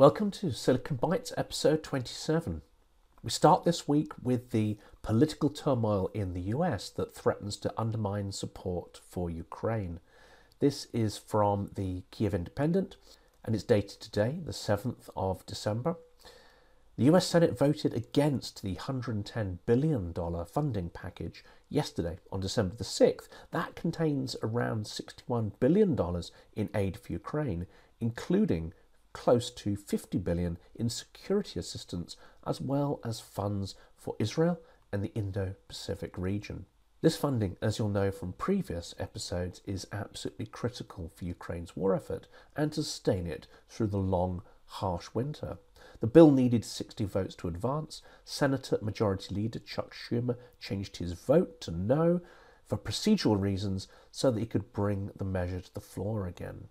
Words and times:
Welcome 0.00 0.30
to 0.30 0.50
Silicon 0.50 0.96
Bites 0.96 1.30
episode 1.36 1.82
27. 1.82 2.62
We 3.22 3.28
start 3.28 3.64
this 3.64 3.86
week 3.86 4.12
with 4.22 4.50
the 4.50 4.78
political 5.02 5.50
turmoil 5.50 6.10
in 6.14 6.32
the 6.32 6.40
US 6.56 6.88
that 6.88 7.14
threatens 7.14 7.58
to 7.58 7.74
undermine 7.76 8.32
support 8.32 8.98
for 9.06 9.28
Ukraine. 9.28 10.00
This 10.58 10.86
is 10.94 11.18
from 11.18 11.72
the 11.74 12.04
Kiev 12.10 12.32
Independent 12.32 12.96
and 13.44 13.54
it's 13.54 13.62
dated 13.62 14.00
today, 14.00 14.40
the 14.42 14.52
7th 14.52 15.10
of 15.18 15.44
December. 15.44 15.96
The 16.96 17.04
US 17.04 17.26
Senate 17.26 17.58
voted 17.58 17.92
against 17.92 18.62
the 18.62 18.76
$110 18.76 19.58
billion 19.66 20.14
funding 20.46 20.88
package 20.88 21.44
yesterday 21.68 22.16
on 22.32 22.40
December 22.40 22.74
the 22.74 22.84
6th. 22.84 23.28
That 23.50 23.74
contains 23.74 24.34
around 24.42 24.86
$61 24.86 25.52
billion 25.60 25.94
in 26.56 26.70
aid 26.74 26.96
for 26.96 27.12
Ukraine, 27.12 27.66
including 28.00 28.72
close 29.12 29.50
to 29.50 29.76
50 29.76 30.18
billion 30.18 30.58
in 30.74 30.88
security 30.88 31.58
assistance 31.58 32.16
as 32.46 32.60
well 32.60 33.00
as 33.04 33.20
funds 33.20 33.74
for 33.96 34.16
Israel 34.18 34.60
and 34.92 35.02
the 35.02 35.12
Indo-Pacific 35.14 36.16
region. 36.16 36.66
This 37.02 37.16
funding, 37.16 37.56
as 37.62 37.78
you'll 37.78 37.88
know 37.88 38.10
from 38.10 38.34
previous 38.34 38.94
episodes, 38.98 39.62
is 39.66 39.86
absolutely 39.90 40.46
critical 40.46 41.10
for 41.14 41.24
Ukraine's 41.24 41.74
war 41.74 41.94
effort 41.94 42.26
and 42.54 42.72
to 42.72 42.82
sustain 42.82 43.26
it 43.26 43.46
through 43.68 43.86
the 43.86 43.96
long, 43.96 44.42
harsh 44.66 45.08
winter. 45.14 45.58
The 46.00 46.06
bill 46.06 46.30
needed 46.30 46.64
60 46.64 47.04
votes 47.04 47.34
to 47.36 47.48
advance. 47.48 48.02
Senator 48.24 48.78
Majority 48.82 49.34
Leader 49.34 49.58
Chuck 49.60 49.94
Schumer 49.94 50.36
changed 50.58 50.98
his 50.98 51.12
vote 51.12 51.60
to 51.62 51.70
no 51.70 52.20
for 52.66 52.76
procedural 52.76 53.40
reasons 53.40 53.88
so 54.10 54.30
that 54.30 54.40
he 54.40 54.46
could 54.46 54.72
bring 54.72 55.10
the 55.16 55.24
measure 55.24 55.60
to 55.60 55.74
the 55.74 55.80
floor 55.80 56.26
again. 56.26 56.68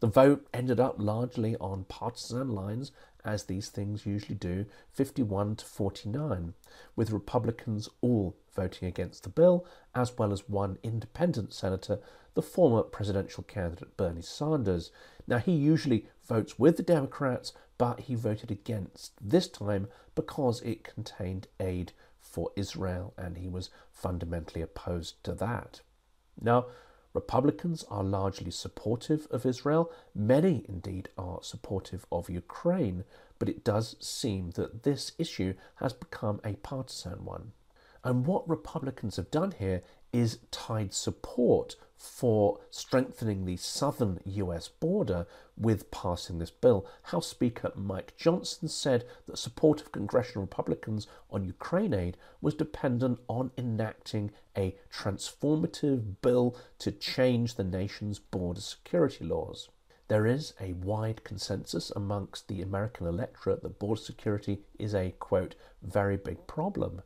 The 0.00 0.06
vote 0.06 0.48
ended 0.54 0.80
up 0.80 0.96
largely 0.98 1.56
on 1.56 1.84
partisan 1.84 2.48
lines, 2.48 2.90
as 3.22 3.44
these 3.44 3.68
things 3.68 4.06
usually 4.06 4.34
do, 4.34 4.64
51 4.92 5.56
to 5.56 5.64
49, 5.64 6.54
with 6.96 7.10
Republicans 7.10 7.88
all 8.00 8.34
voting 8.54 8.88
against 8.88 9.24
the 9.24 9.28
bill, 9.28 9.66
as 9.94 10.16
well 10.16 10.32
as 10.32 10.48
one 10.48 10.78
independent 10.82 11.52
senator, 11.52 12.00
the 12.32 12.42
former 12.42 12.82
presidential 12.82 13.42
candidate 13.42 13.96
Bernie 13.98 14.22
Sanders. 14.22 14.90
Now, 15.26 15.38
he 15.38 15.52
usually 15.52 16.06
votes 16.26 16.58
with 16.58 16.78
the 16.78 16.82
Democrats, 16.82 17.52
but 17.76 18.00
he 18.00 18.14
voted 18.14 18.50
against 18.50 19.12
this 19.20 19.48
time 19.48 19.88
because 20.14 20.62
it 20.62 20.82
contained 20.82 21.48
aid 21.58 21.92
for 22.18 22.52
Israel 22.56 23.12
and 23.18 23.38
he 23.38 23.48
was 23.48 23.70
fundamentally 23.90 24.62
opposed 24.62 25.22
to 25.24 25.32
that. 25.34 25.80
Now, 26.40 26.66
Republicans 27.12 27.84
are 27.90 28.04
largely 28.04 28.50
supportive 28.50 29.26
of 29.30 29.44
Israel. 29.44 29.90
Many, 30.14 30.64
indeed, 30.68 31.08
are 31.18 31.40
supportive 31.42 32.06
of 32.12 32.30
Ukraine, 32.30 33.04
but 33.38 33.48
it 33.48 33.64
does 33.64 33.96
seem 34.00 34.50
that 34.52 34.84
this 34.84 35.12
issue 35.18 35.54
has 35.76 35.92
become 35.92 36.40
a 36.44 36.54
partisan 36.54 37.24
one. 37.24 37.52
And 38.04 38.26
what 38.26 38.48
Republicans 38.48 39.16
have 39.16 39.30
done 39.30 39.52
here 39.58 39.82
is 40.12 40.38
tied 40.50 40.94
support 40.94 41.76
for 42.00 42.58
strengthening 42.70 43.44
the 43.44 43.58
southern 43.58 44.20
US 44.24 44.68
border 44.68 45.26
with 45.54 45.90
passing 45.90 46.38
this 46.38 46.50
bill. 46.50 46.86
House 47.02 47.26
Speaker 47.26 47.72
Mike 47.74 48.16
Johnson 48.16 48.68
said 48.68 49.04
that 49.26 49.36
support 49.36 49.82
of 49.82 49.92
congressional 49.92 50.40
Republicans 50.40 51.06
on 51.30 51.44
Ukraine 51.44 51.92
aid 51.92 52.16
was 52.40 52.54
dependent 52.54 53.20
on 53.28 53.50
enacting 53.58 54.30
a 54.56 54.74
transformative 54.90 56.22
bill 56.22 56.56
to 56.78 56.90
change 56.90 57.56
the 57.56 57.64
nation's 57.64 58.18
border 58.18 58.62
security 58.62 59.26
laws. 59.26 59.68
There 60.08 60.26
is 60.26 60.54
a 60.58 60.72
wide 60.72 61.22
consensus 61.22 61.92
amongst 61.94 62.48
the 62.48 62.62
American 62.62 63.06
electorate 63.06 63.62
that 63.62 63.78
border 63.78 64.00
security 64.00 64.62
is 64.78 64.94
a, 64.94 65.10
quote, 65.18 65.54
very 65.82 66.16
big 66.16 66.46
problem. 66.46 67.02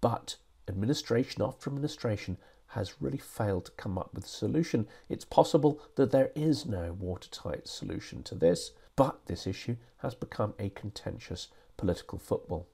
But 0.00 0.36
administration 0.66 1.42
after 1.42 1.68
administration 1.68 2.38
has 2.68 3.00
really 3.00 3.18
failed 3.18 3.64
to 3.66 3.72
come 3.72 3.96
up 3.96 4.12
with 4.14 4.24
a 4.24 4.28
solution. 4.28 4.86
It's 5.08 5.24
possible 5.24 5.80
that 5.96 6.10
there 6.10 6.30
is 6.34 6.66
no 6.66 6.92
watertight 6.92 7.66
solution 7.66 8.22
to 8.24 8.34
this, 8.34 8.72
but 8.96 9.26
this 9.26 9.46
issue 9.46 9.76
has 9.98 10.14
become 10.14 10.54
a 10.58 10.70
contentious 10.70 11.48
political 11.76 12.18
football. 12.18 12.66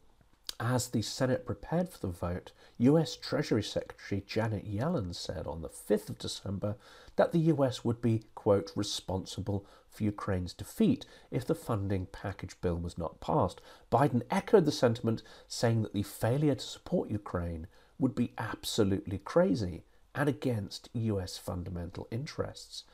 As 0.60 0.88
the 0.88 1.02
Senate 1.02 1.44
prepared 1.44 1.88
for 1.88 1.98
the 1.98 2.12
vote, 2.12 2.52
US 2.78 3.16
Treasury 3.16 3.62
Secretary 3.62 4.22
Janet 4.26 4.64
Yellen 4.64 5.14
said 5.14 5.46
on 5.46 5.62
the 5.62 5.69
5th 5.69 6.08
of 6.08 6.19
December 6.19 6.76
that 7.16 7.32
the 7.32 7.40
US 7.52 7.84
would 7.84 8.00
be, 8.00 8.24
quote, 8.34 8.70
responsible 8.76 9.66
for 9.88 10.04
Ukraine's 10.04 10.52
defeat 10.52 11.06
if 11.30 11.44
the 11.44 11.54
funding 11.54 12.06
package 12.06 12.60
bill 12.60 12.76
was 12.76 12.96
not 12.96 13.20
passed. 13.20 13.60
Biden 13.90 14.22
echoed 14.30 14.64
the 14.64 14.72
sentiment, 14.72 15.22
saying 15.48 15.82
that 15.82 15.92
the 15.92 16.02
failure 16.02 16.54
to 16.54 16.64
support 16.64 17.10
Ukraine 17.10 17.66
would 17.99 18.15
be 18.15 18.32
absolutely 18.38 19.19
crazy 19.19 19.84
and 20.15 20.28
against 20.28 20.88
US 20.93 21.37
fundamental 21.38 22.06
interests. 22.10 22.84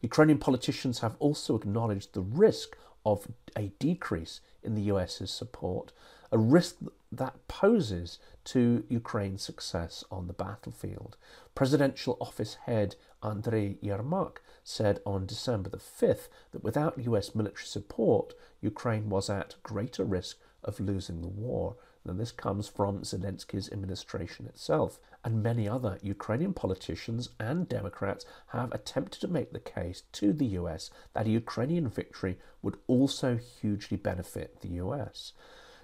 Ukrainian 0.00 0.38
politicians 0.38 1.00
have 1.00 1.16
also 1.18 1.56
acknowledged 1.56 2.12
the 2.12 2.20
risk 2.20 2.76
of 3.04 3.28
a 3.56 3.72
decrease 3.78 4.40
in 4.62 4.74
the 4.74 4.82
US's 4.82 5.30
support, 5.30 5.92
a 6.32 6.38
risk 6.38 6.76
that 7.12 7.46
poses 7.48 8.18
to 8.44 8.84
Ukraine's 8.88 9.42
success 9.42 10.04
on 10.10 10.26
the 10.26 10.32
battlefield. 10.32 11.16
Presidential 11.54 12.16
office 12.20 12.54
head 12.66 12.96
Andrei 13.22 13.78
Yermak 13.82 14.38
said 14.64 15.00
on 15.06 15.24
December 15.24 15.70
the 15.70 15.78
5th 15.78 16.28
that 16.50 16.64
without 16.64 16.98
US 16.98 17.34
military 17.34 17.66
support, 17.66 18.34
Ukraine 18.60 19.08
was 19.08 19.30
at 19.30 19.54
greater 19.62 20.04
risk 20.04 20.38
of 20.64 20.80
losing 20.80 21.22
the 21.22 21.28
war. 21.28 21.76
And 22.08 22.20
this 22.20 22.32
comes 22.32 22.68
from 22.68 23.02
Zelensky's 23.02 23.70
administration 23.70 24.46
itself. 24.46 24.98
And 25.24 25.42
many 25.42 25.68
other 25.68 25.98
Ukrainian 26.02 26.54
politicians 26.54 27.30
and 27.40 27.68
Democrats 27.68 28.24
have 28.48 28.72
attempted 28.72 29.20
to 29.20 29.28
make 29.28 29.52
the 29.52 29.60
case 29.60 30.02
to 30.12 30.32
the 30.32 30.46
US 30.60 30.90
that 31.14 31.26
a 31.26 31.30
Ukrainian 31.30 31.88
victory 31.88 32.38
would 32.62 32.76
also 32.86 33.36
hugely 33.36 33.96
benefit 33.96 34.60
the 34.60 34.68
US. 34.84 35.32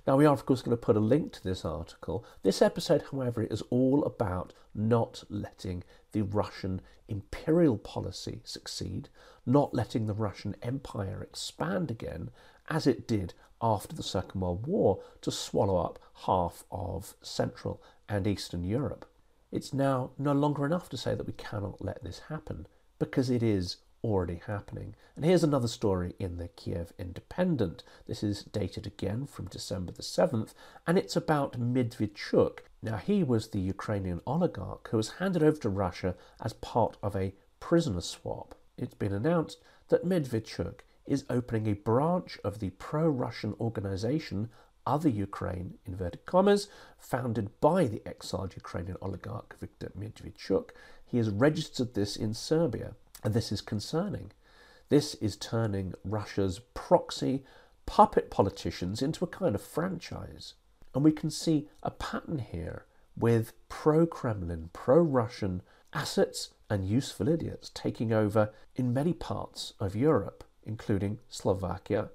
Now, 0.06 0.16
we 0.16 0.27
are, 0.27 0.33
of 0.33 0.47
course, 0.47 0.62
going 0.62 0.77
to 0.77 0.81
put 0.81 0.97
a 0.97 1.00
link 1.00 1.33
to 1.33 1.44
this 1.44 1.65
article. 1.65 2.25
This 2.43 2.60
episode, 2.60 3.04
however, 3.12 3.44
is 3.44 3.62
all 3.71 4.04
about 4.04 4.53
not 4.75 5.22
letting 5.28 5.84
the 6.10 6.22
Russian 6.22 6.81
imperial 7.06 7.78
policy 7.78 8.41
succeed, 8.43 9.09
not 9.47 9.75
letting 9.75 10.06
the 10.06 10.15
Russian 10.15 10.56
Empire 10.60 11.22
expand 11.22 11.91
again, 11.91 12.31
as 12.69 12.87
it 12.87 13.06
did 13.06 13.34
after 13.62 13.94
the 13.94 14.02
Second 14.02 14.40
World 14.40 14.66
War 14.66 15.00
to 15.20 15.30
swallow 15.30 15.78
up 15.78 15.98
half 16.26 16.64
of 16.70 17.14
Central 17.22 17.80
and 18.08 18.26
Eastern 18.26 18.64
Europe. 18.64 19.08
It's 19.52 19.72
now 19.72 20.10
no 20.18 20.32
longer 20.32 20.66
enough 20.66 20.88
to 20.90 20.96
say 20.96 21.14
that 21.14 21.26
we 21.26 21.34
cannot 21.34 21.84
let 21.84 22.02
this 22.02 22.22
happen 22.28 22.66
because 22.98 23.30
it 23.30 23.42
is 23.42 23.76
already 24.02 24.40
happening. 24.46 24.94
And 25.14 25.24
here's 25.24 25.44
another 25.44 25.68
story 25.68 26.14
in 26.18 26.38
the 26.38 26.48
Kiev 26.48 26.92
Independent. 26.98 27.84
This 28.06 28.22
is 28.22 28.42
dated 28.44 28.86
again 28.86 29.26
from 29.26 29.46
December 29.46 29.92
the 29.92 30.02
7th, 30.02 30.54
and 30.86 30.98
it's 30.98 31.14
about 31.14 31.60
Medvedchuk. 31.60 32.60
Now, 32.82 32.96
he 32.96 33.22
was 33.22 33.48
the 33.48 33.60
Ukrainian 33.60 34.20
oligarch 34.26 34.88
who 34.88 34.96
was 34.96 35.10
handed 35.20 35.42
over 35.42 35.58
to 35.58 35.68
Russia 35.68 36.16
as 36.42 36.54
part 36.54 36.96
of 37.02 37.14
a 37.14 37.34
prisoner 37.60 38.00
swap. 38.00 38.56
It's 38.76 38.94
been 38.94 39.12
announced 39.12 39.58
that 39.88 40.04
Medvedchuk 40.04 40.80
is 41.06 41.24
opening 41.28 41.66
a 41.66 41.74
branch 41.74 42.38
of 42.44 42.58
the 42.58 42.70
pro 42.70 43.08
Russian 43.08 43.54
organization 43.60 44.48
Other 44.86 45.08
Ukraine, 45.08 45.78
inverted 45.86 46.26
commas, 46.26 46.68
founded 46.98 47.60
by 47.60 47.86
the 47.86 48.02
exiled 48.06 48.56
Ukrainian 48.56 48.96
oligarch 49.00 49.56
Viktor 49.60 49.92
Medvedchuk. 49.98 50.70
He 51.04 51.18
has 51.18 51.30
registered 51.30 51.94
this 51.94 52.16
in 52.16 52.34
Serbia, 52.34 52.94
and 53.22 53.32
this 53.34 53.52
is 53.52 53.60
concerning. 53.60 54.32
This 54.88 55.14
is 55.16 55.36
turning 55.36 55.94
Russia's 56.04 56.58
proxy 56.74 57.44
puppet 57.86 58.30
politicians 58.30 59.03
into 59.03 59.24
a 59.24 59.28
kind 59.28 59.54
of 59.54 59.62
franchise. 59.62 60.54
And 60.94 61.04
we 61.04 61.12
can 61.12 61.30
see 61.30 61.68
a 61.82 61.91
pattern 61.91 62.38
here 62.38 62.84
with 63.16 63.53
pro 63.68 64.06
Kremlin, 64.06 64.71
pro 64.72 65.00
Russian 65.00 65.62
assets 65.92 66.50
and 66.68 66.88
useful 66.88 67.28
idiots 67.28 67.71
taking 67.74 68.12
over 68.12 68.53
in 68.74 68.94
many 68.94 69.12
parts 69.12 69.74
of 69.78 69.94
Europe 69.94 70.44
including 70.64 71.18
Slovakia, 71.28 72.10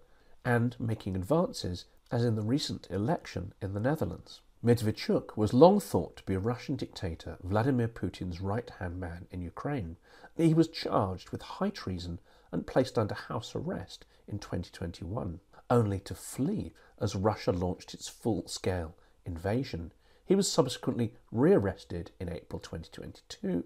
and 0.46 0.76
making 0.80 1.16
advances, 1.16 1.86
as 2.12 2.24
in 2.24 2.36
the 2.36 2.42
recent 2.42 2.88
election 2.90 3.54
in 3.62 3.74
the 3.74 3.80
Netherlands. 3.80 4.42
Medvedchuk 4.64 5.38
was 5.38 5.54
long 5.54 5.80
thought 5.80 6.18
to 6.18 6.24
be 6.24 6.34
a 6.34 6.40
Russian 6.40 6.76
dictator 6.76 7.38
Vladimir 7.44 7.88
Putin's 7.88 8.42
right 8.42 8.70
hand 8.80 9.00
man 9.00 9.28
in 9.30 9.42
Ukraine. 9.42 9.98
He 10.36 10.54
was 10.54 10.68
charged 10.68 11.30
with 11.30 11.42
high 11.42 11.70
treason 11.70 12.20
and 12.52 12.66
placed 12.66 12.98
under 12.98 13.14
house 13.14 13.54
arrest 13.54 14.06
in 14.28 14.40
2021, 14.40 15.40
only 15.70 16.00
to 16.00 16.16
flee 16.16 16.74
as 17.00 17.16
Russia 17.16 17.52
launched 17.52 17.94
its 17.94 18.08
full 18.08 18.48
scale 18.48 18.96
invasion. 19.26 19.92
He 20.26 20.36
was 20.36 20.52
subsequently 20.52 21.14
rearrested 21.32 22.12
in 22.20 22.28
April 22.28 22.60
2022, 22.60 23.64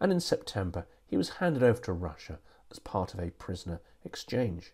and 0.00 0.12
in 0.12 0.20
September 0.20 0.86
he 1.06 1.16
was 1.16 1.38
handed 1.40 1.62
over 1.62 1.80
to 1.82 1.92
Russia 1.92 2.38
as 2.70 2.78
part 2.78 3.14
of 3.14 3.20
a 3.20 3.30
prisoner 3.30 3.80
exchange. 4.04 4.72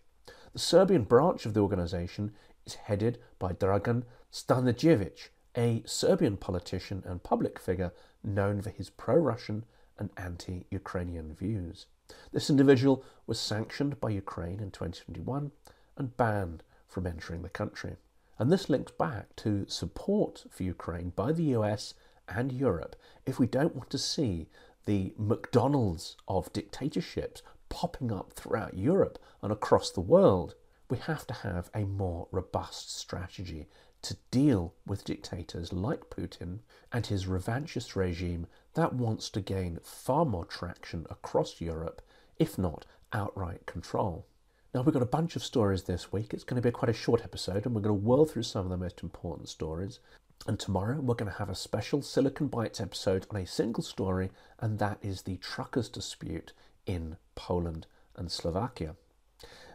The 0.52 0.58
Serbian 0.58 1.04
branch 1.04 1.46
of 1.46 1.54
the 1.54 1.60
organization 1.60 2.32
is 2.66 2.74
headed 2.74 3.18
by 3.38 3.52
Dragan 3.52 4.04
Stanojevic, 4.32 5.28
a 5.56 5.82
Serbian 5.84 6.36
politician 6.36 7.02
and 7.06 7.22
public 7.22 7.58
figure 7.58 7.92
known 8.22 8.60
for 8.62 8.70
his 8.70 8.90
pro 8.90 9.16
Russian 9.16 9.64
and 9.98 10.10
anti 10.16 10.66
Ukrainian 10.70 11.34
views. 11.34 11.86
This 12.32 12.50
individual 12.50 13.04
was 13.26 13.38
sanctioned 13.38 14.00
by 14.00 14.10
Ukraine 14.10 14.60
in 14.60 14.70
2021 14.70 15.52
and 15.96 16.16
banned 16.16 16.62
from 16.88 17.06
entering 17.06 17.42
the 17.42 17.48
country. 17.48 17.96
And 18.38 18.50
this 18.50 18.68
links 18.68 18.92
back 18.92 19.34
to 19.36 19.66
support 19.68 20.44
for 20.50 20.64
Ukraine 20.64 21.10
by 21.10 21.32
the 21.32 21.54
US 21.56 21.94
and 22.28 22.52
Europe 22.52 22.96
if 23.26 23.38
we 23.38 23.46
don't 23.46 23.76
want 23.76 23.90
to 23.90 23.98
see 23.98 24.48
the 24.86 25.14
McDonald's 25.16 26.16
of 26.28 26.52
dictatorships 26.52 27.42
popping 27.74 28.12
up 28.12 28.32
throughout 28.34 28.78
Europe 28.78 29.18
and 29.42 29.50
across 29.50 29.90
the 29.90 30.00
world. 30.00 30.54
We 30.88 30.96
have 30.98 31.26
to 31.26 31.34
have 31.34 31.70
a 31.74 31.80
more 31.80 32.28
robust 32.30 32.96
strategy 32.96 33.66
to 34.02 34.16
deal 34.30 34.74
with 34.86 35.04
dictators 35.04 35.72
like 35.72 36.08
Putin 36.08 36.60
and 36.92 37.04
his 37.04 37.26
revanchist 37.26 37.96
regime 37.96 38.46
that 38.74 38.92
wants 38.92 39.28
to 39.30 39.40
gain 39.40 39.80
far 39.82 40.24
more 40.24 40.44
traction 40.44 41.04
across 41.10 41.60
Europe, 41.60 42.00
if 42.38 42.56
not 42.56 42.86
outright 43.12 43.66
control. 43.66 44.24
Now, 44.72 44.82
we've 44.82 44.94
got 44.94 45.02
a 45.02 45.06
bunch 45.06 45.34
of 45.34 45.42
stories 45.42 45.82
this 45.82 46.12
week. 46.12 46.32
It's 46.32 46.44
going 46.44 46.62
to 46.62 46.66
be 46.66 46.70
quite 46.70 46.90
a 46.90 46.92
short 46.92 47.24
episode, 47.24 47.66
and 47.66 47.74
we're 47.74 47.80
going 47.80 48.00
to 48.00 48.06
whirl 48.06 48.24
through 48.24 48.44
some 48.44 48.64
of 48.64 48.70
the 48.70 48.76
most 48.76 49.02
important 49.02 49.48
stories. 49.48 49.98
And 50.46 50.60
tomorrow, 50.60 51.00
we're 51.00 51.14
going 51.14 51.32
to 51.32 51.38
have 51.38 51.50
a 51.50 51.56
special 51.56 52.02
Silicon 52.02 52.46
Bites 52.46 52.80
episode 52.80 53.26
on 53.30 53.40
a 53.40 53.46
single 53.46 53.82
story, 53.82 54.30
and 54.60 54.78
that 54.78 54.98
is 55.02 55.22
the 55.22 55.38
truckers' 55.38 55.88
dispute 55.88 56.52
in 56.86 57.16
Poland 57.34 57.86
and 58.16 58.30
Slovakia. 58.30 58.96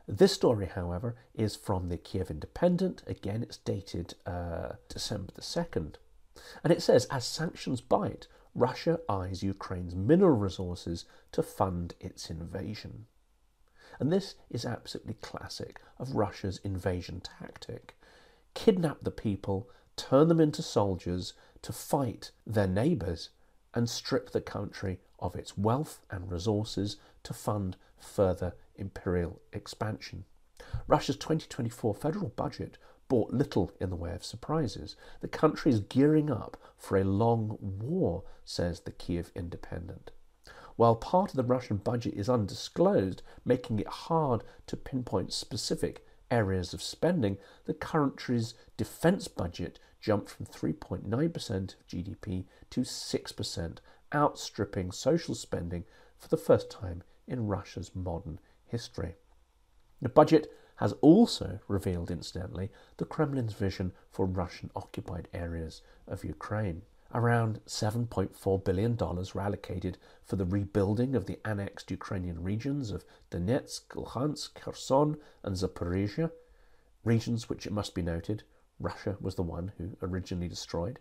This 0.07 0.33
story, 0.33 0.65
however, 0.65 1.15
is 1.35 1.55
from 1.55 1.89
the 1.89 1.97
Kiev 1.97 2.31
Independent. 2.31 3.03
Again, 3.05 3.43
it's 3.43 3.57
dated 3.57 4.15
uh, 4.25 4.73
December 4.87 5.31
the 5.35 5.41
2nd. 5.41 5.95
And 6.63 6.73
it 6.73 6.81
says, 6.81 7.05
as 7.11 7.25
sanctions 7.25 7.81
bite, 7.81 8.27
Russia 8.55 8.99
eyes 9.07 9.43
Ukraine's 9.43 9.95
mineral 9.95 10.35
resources 10.35 11.05
to 11.31 11.43
fund 11.43 11.93
its 11.99 12.29
invasion. 12.29 13.05
And 13.99 14.11
this 14.11 14.35
is 14.49 14.65
absolutely 14.65 15.15
classic 15.15 15.79
of 15.99 16.15
Russia's 16.15 16.59
invasion 16.63 17.21
tactic. 17.21 17.95
Kidnap 18.53 19.03
the 19.03 19.11
people, 19.11 19.69
turn 19.95 20.27
them 20.27 20.39
into 20.39 20.63
soldiers 20.63 21.33
to 21.61 21.73
fight 21.73 22.31
their 22.47 22.67
neighbours, 22.67 23.29
and 23.73 23.89
strip 23.89 24.31
the 24.31 24.41
country 24.41 24.99
of 25.19 25.35
its 25.35 25.57
wealth 25.57 26.01
and 26.09 26.31
resources 26.31 26.97
to 27.23 27.33
fund 27.33 27.75
further 27.97 28.53
imperial 28.75 29.41
expansion. 29.53 30.25
Russia's 30.87 31.17
2024 31.17 31.93
federal 31.95 32.29
budget 32.29 32.77
brought 33.07 33.33
little 33.33 33.71
in 33.79 33.89
the 33.89 33.95
way 33.95 34.13
of 34.13 34.23
surprises. 34.23 34.95
The 35.21 35.27
country 35.27 35.71
is 35.71 35.79
gearing 35.79 36.31
up 36.31 36.57
for 36.77 36.97
a 36.97 37.03
long 37.03 37.57
war, 37.59 38.23
says 38.45 38.81
the 38.81 38.91
Kiev 38.91 39.31
Independent. 39.35 40.11
While 40.75 40.95
part 40.95 41.31
of 41.31 41.35
the 41.35 41.43
Russian 41.43 41.77
budget 41.77 42.13
is 42.13 42.29
undisclosed, 42.29 43.21
making 43.43 43.79
it 43.79 43.87
hard 43.87 44.43
to 44.67 44.77
pinpoint 44.77 45.33
specific 45.33 46.05
areas 46.31 46.73
of 46.73 46.81
spending, 46.81 47.37
the 47.65 47.73
country's 47.73 48.53
defense 48.77 49.27
budget 49.27 49.79
jumped 49.99 50.29
from 50.29 50.45
3.9% 50.45 51.75
of 51.75 51.87
GDP 51.87 52.45
to 52.69 52.81
6%, 52.81 53.77
outstripping 54.13 54.91
social 54.91 55.35
spending 55.35 55.85
for 56.17 56.27
the 56.27 56.37
first 56.37 56.69
time 56.69 57.03
in 57.27 57.47
Russia's 57.47 57.91
modern 57.95 58.39
history. 58.65 59.15
The 60.01 60.09
budget 60.09 60.51
has 60.77 60.93
also 61.01 61.59
revealed, 61.67 62.09
incidentally, 62.09 62.71
the 62.97 63.05
Kremlin's 63.05 63.53
vision 63.53 63.91
for 64.09 64.25
Russian 64.25 64.71
occupied 64.75 65.27
areas 65.33 65.81
of 66.07 66.23
Ukraine. 66.23 66.83
Around 67.13 67.59
$7.4 67.65 68.63
billion 68.63 68.95
were 68.95 69.41
allocated 69.41 69.97
for 70.23 70.35
the 70.35 70.45
rebuilding 70.45 71.15
of 71.15 71.25
the 71.25 71.39
annexed 71.43 71.91
Ukrainian 71.91 72.43
regions 72.43 72.91
of 72.91 73.03
Donetsk, 73.31 73.89
Luhansk, 73.95 74.53
Kherson, 74.53 75.17
and 75.43 75.55
Zaporizhia, 75.55 76.31
regions 77.03 77.49
which, 77.49 77.65
it 77.65 77.73
must 77.73 77.95
be 77.95 78.01
noted, 78.01 78.43
Russia 78.79 79.17
was 79.19 79.35
the 79.35 79.43
one 79.43 79.73
who 79.77 79.97
originally 80.01 80.47
destroyed. 80.47 80.99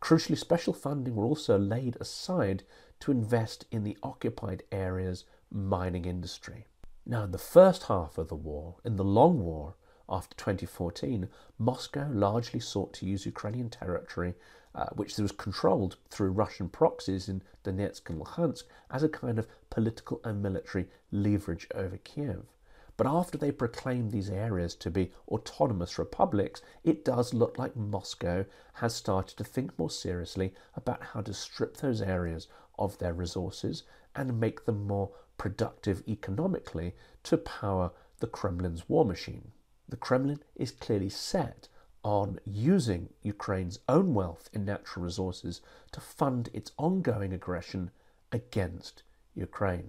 Crucially, 0.00 0.36
special 0.36 0.72
funding 0.72 1.14
were 1.14 1.24
also 1.24 1.58
laid 1.58 1.96
aside 2.00 2.62
to 3.00 3.10
invest 3.10 3.66
in 3.70 3.84
the 3.84 3.96
occupied 4.02 4.62
area's 4.72 5.24
mining 5.50 6.04
industry. 6.04 6.66
Now, 7.06 7.24
in 7.24 7.32
the 7.32 7.38
first 7.38 7.84
half 7.84 8.18
of 8.18 8.28
the 8.28 8.34
war, 8.34 8.76
in 8.84 8.96
the 8.96 9.04
long 9.04 9.40
war 9.40 9.74
after 10.08 10.36
2014, 10.36 11.28
Moscow 11.58 12.08
largely 12.12 12.60
sought 12.60 12.92
to 12.94 13.06
use 13.06 13.26
Ukrainian 13.26 13.70
territory 13.70 14.34
uh, 14.74 14.86
which 14.92 15.16
was 15.18 15.32
controlled 15.32 15.96
through 16.08 16.30
Russian 16.30 16.68
proxies 16.68 17.28
in 17.28 17.42
Donetsk 17.64 18.08
and 18.08 18.20
Luhansk 18.20 18.64
as 18.90 19.02
a 19.02 19.08
kind 19.08 19.38
of 19.38 19.48
political 19.68 20.20
and 20.24 20.42
military 20.42 20.86
leverage 21.10 21.66
over 21.74 21.96
Kiev. 21.96 22.44
But 23.00 23.06
after 23.06 23.38
they 23.38 23.50
proclaimed 23.50 24.10
these 24.12 24.28
areas 24.28 24.74
to 24.74 24.90
be 24.90 25.10
autonomous 25.26 25.98
republics, 25.98 26.60
it 26.84 27.02
does 27.02 27.32
look 27.32 27.56
like 27.56 27.74
Moscow 27.74 28.44
has 28.74 28.94
started 28.94 29.38
to 29.38 29.42
think 29.44 29.78
more 29.78 29.88
seriously 29.88 30.52
about 30.74 31.02
how 31.02 31.22
to 31.22 31.32
strip 31.32 31.78
those 31.78 32.02
areas 32.02 32.46
of 32.78 32.98
their 32.98 33.14
resources 33.14 33.84
and 34.14 34.38
make 34.38 34.66
them 34.66 34.86
more 34.86 35.12
productive 35.38 36.06
economically 36.06 36.94
to 37.22 37.38
power 37.38 37.90
the 38.18 38.26
Kremlin's 38.26 38.86
war 38.86 39.06
machine. 39.06 39.52
The 39.88 39.96
Kremlin 39.96 40.42
is 40.54 40.70
clearly 40.70 41.08
set 41.08 41.68
on 42.04 42.38
using 42.44 43.08
Ukraine's 43.22 43.78
own 43.88 44.12
wealth 44.12 44.50
in 44.52 44.66
natural 44.66 45.06
resources 45.06 45.62
to 45.92 46.02
fund 46.02 46.50
its 46.52 46.72
ongoing 46.76 47.32
aggression 47.32 47.92
against 48.30 49.04
Ukraine. 49.34 49.88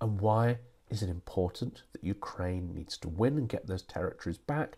And 0.00 0.20
why 0.20 0.58
is 0.90 1.02
it 1.02 1.08
important 1.08 1.82
that 1.92 2.04
Ukraine 2.04 2.74
needs 2.74 2.96
to 2.98 3.08
win 3.08 3.38
and 3.38 3.48
get 3.48 3.66
those 3.66 3.82
territories 3.82 4.38
back? 4.38 4.76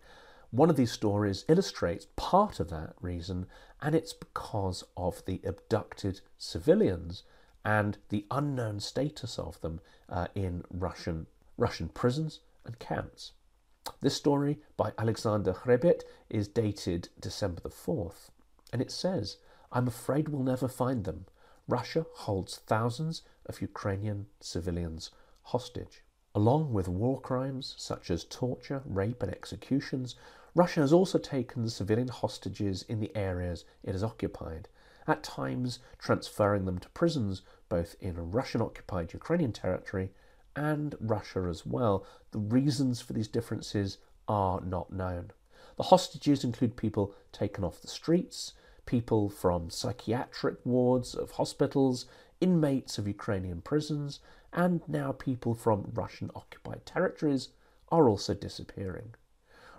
One 0.51 0.69
of 0.69 0.77
these 0.77 0.91
stories 0.91 1.43
illustrates 1.49 2.07
part 2.15 2.59
of 2.59 2.69
that 2.69 2.93
reason, 3.01 3.47
and 3.81 3.93
it's 3.93 4.13
because 4.13 4.83
of 4.95 5.23
the 5.25 5.41
abducted 5.43 6.21
civilians 6.37 7.23
and 7.65 7.97
the 8.09 8.25
unknown 8.31 8.79
status 8.79 9.37
of 9.37 9.59
them 9.59 9.81
uh, 10.07 10.27
in 10.33 10.63
Russian, 10.71 11.27
Russian 11.57 11.89
prisons 11.89 12.39
and 12.65 12.79
camps. 12.79 13.33
This 13.99 14.15
story 14.15 14.59
by 14.77 14.93
Alexander 14.97 15.53
Hrebet 15.53 16.03
is 16.29 16.47
dated 16.47 17.09
December 17.19 17.61
the 17.61 17.69
4th, 17.69 18.29
and 18.71 18.81
it 18.81 18.91
says, 18.91 19.37
I'm 19.71 19.87
afraid 19.87 20.29
we'll 20.29 20.43
never 20.43 20.69
find 20.69 21.03
them. 21.03 21.25
Russia 21.67 22.05
holds 22.13 22.57
thousands 22.57 23.23
of 23.45 23.61
Ukrainian 23.61 24.27
civilians 24.39 25.11
hostage. 25.47 26.03
Along 26.35 26.73
with 26.73 26.89
war 26.89 27.21
crimes 27.21 27.73
such 27.77 28.11
as 28.11 28.25
torture, 28.25 28.81
rape, 28.85 29.23
and 29.23 29.31
executions, 29.31 30.15
Russia 30.53 30.81
has 30.81 30.91
also 30.91 31.17
taken 31.17 31.69
civilian 31.69 32.09
hostages 32.09 32.83
in 32.83 32.99
the 32.99 33.15
areas 33.15 33.63
it 33.81 33.93
has 33.93 34.03
occupied, 34.03 34.67
at 35.07 35.23
times 35.23 35.79
transferring 35.97 36.65
them 36.65 36.79
to 36.79 36.89
prisons 36.89 37.43
both 37.69 37.95
in 38.01 38.31
Russian 38.31 38.61
occupied 38.61 39.13
Ukrainian 39.13 39.53
territory 39.53 40.11
and 40.55 40.95
Russia 40.99 41.47
as 41.49 41.65
well. 41.65 42.05
The 42.31 42.39
reasons 42.39 42.99
for 42.99 43.13
these 43.13 43.29
differences 43.29 43.99
are 44.27 44.59
not 44.59 44.91
known. 44.91 45.31
The 45.77 45.83
hostages 45.83 46.43
include 46.43 46.75
people 46.75 47.13
taken 47.31 47.63
off 47.63 47.81
the 47.81 47.87
streets, 47.87 48.53
people 48.85 49.29
from 49.29 49.69
psychiatric 49.69 50.57
wards 50.65 51.15
of 51.15 51.31
hospitals, 51.31 52.05
inmates 52.39 52.97
of 52.97 53.07
Ukrainian 53.07 53.61
prisons, 53.61 54.19
and 54.53 54.81
now 54.87 55.11
people 55.11 55.53
from 55.53 55.91
Russian 55.93 56.31
occupied 56.35 56.85
territories 56.85 57.49
are 57.89 58.09
also 58.09 58.33
disappearing. 58.33 59.15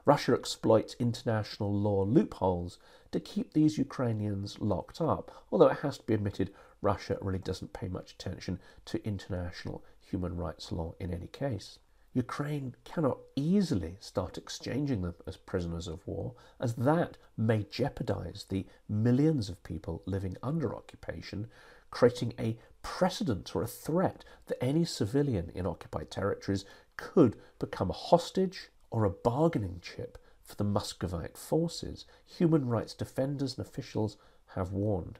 Russia 0.04 0.32
exploits 0.32 0.96
international 0.98 1.72
law 1.72 2.02
loopholes 2.02 2.78
to 3.12 3.20
keep 3.20 3.52
these 3.52 3.76
Ukrainians 3.76 4.58
locked 4.58 5.00
up, 5.00 5.30
although 5.52 5.68
it 5.68 5.80
has 5.80 5.98
to 5.98 6.06
be 6.06 6.14
admitted 6.14 6.50
Russia 6.80 7.18
really 7.20 7.38
doesn't 7.38 7.72
pay 7.72 7.88
much 7.88 8.12
attention 8.12 8.58
to 8.86 9.04
international 9.06 9.84
human 10.00 10.36
rights 10.36 10.72
law 10.72 10.94
in 10.98 11.12
any 11.12 11.26
case. 11.26 11.78
Ukraine 12.14 12.74
cannot 12.84 13.18
easily 13.36 13.96
start 14.00 14.38
exchanging 14.38 15.02
them 15.02 15.14
as 15.26 15.36
prisoners 15.36 15.86
of 15.86 16.06
war, 16.06 16.34
as 16.58 16.74
that 16.76 17.18
may 17.36 17.64
jeopardize 17.64 18.46
the 18.48 18.66
millions 18.88 19.50
of 19.50 19.62
people 19.62 20.02
living 20.06 20.36
under 20.42 20.74
occupation, 20.74 21.48
creating 21.90 22.34
a 22.38 22.56
precedent 22.82 23.54
or 23.54 23.62
a 23.62 23.68
threat 23.68 24.24
that 24.46 24.62
any 24.62 24.84
civilian 24.84 25.50
in 25.54 25.66
occupied 25.66 26.10
territories 26.10 26.64
could 26.96 27.36
become 27.58 27.90
a 27.90 27.94
hostage 27.94 28.68
or 28.90 29.04
a 29.04 29.10
bargaining 29.10 29.80
chip 29.82 30.18
for 30.42 30.54
the 30.56 30.64
Muscovite 30.64 31.36
forces. 31.36 32.06
Human 32.24 32.66
rights 32.68 32.94
defenders 32.94 33.56
and 33.56 33.66
officials 33.66 34.16
have 34.54 34.72
warned. 34.72 35.18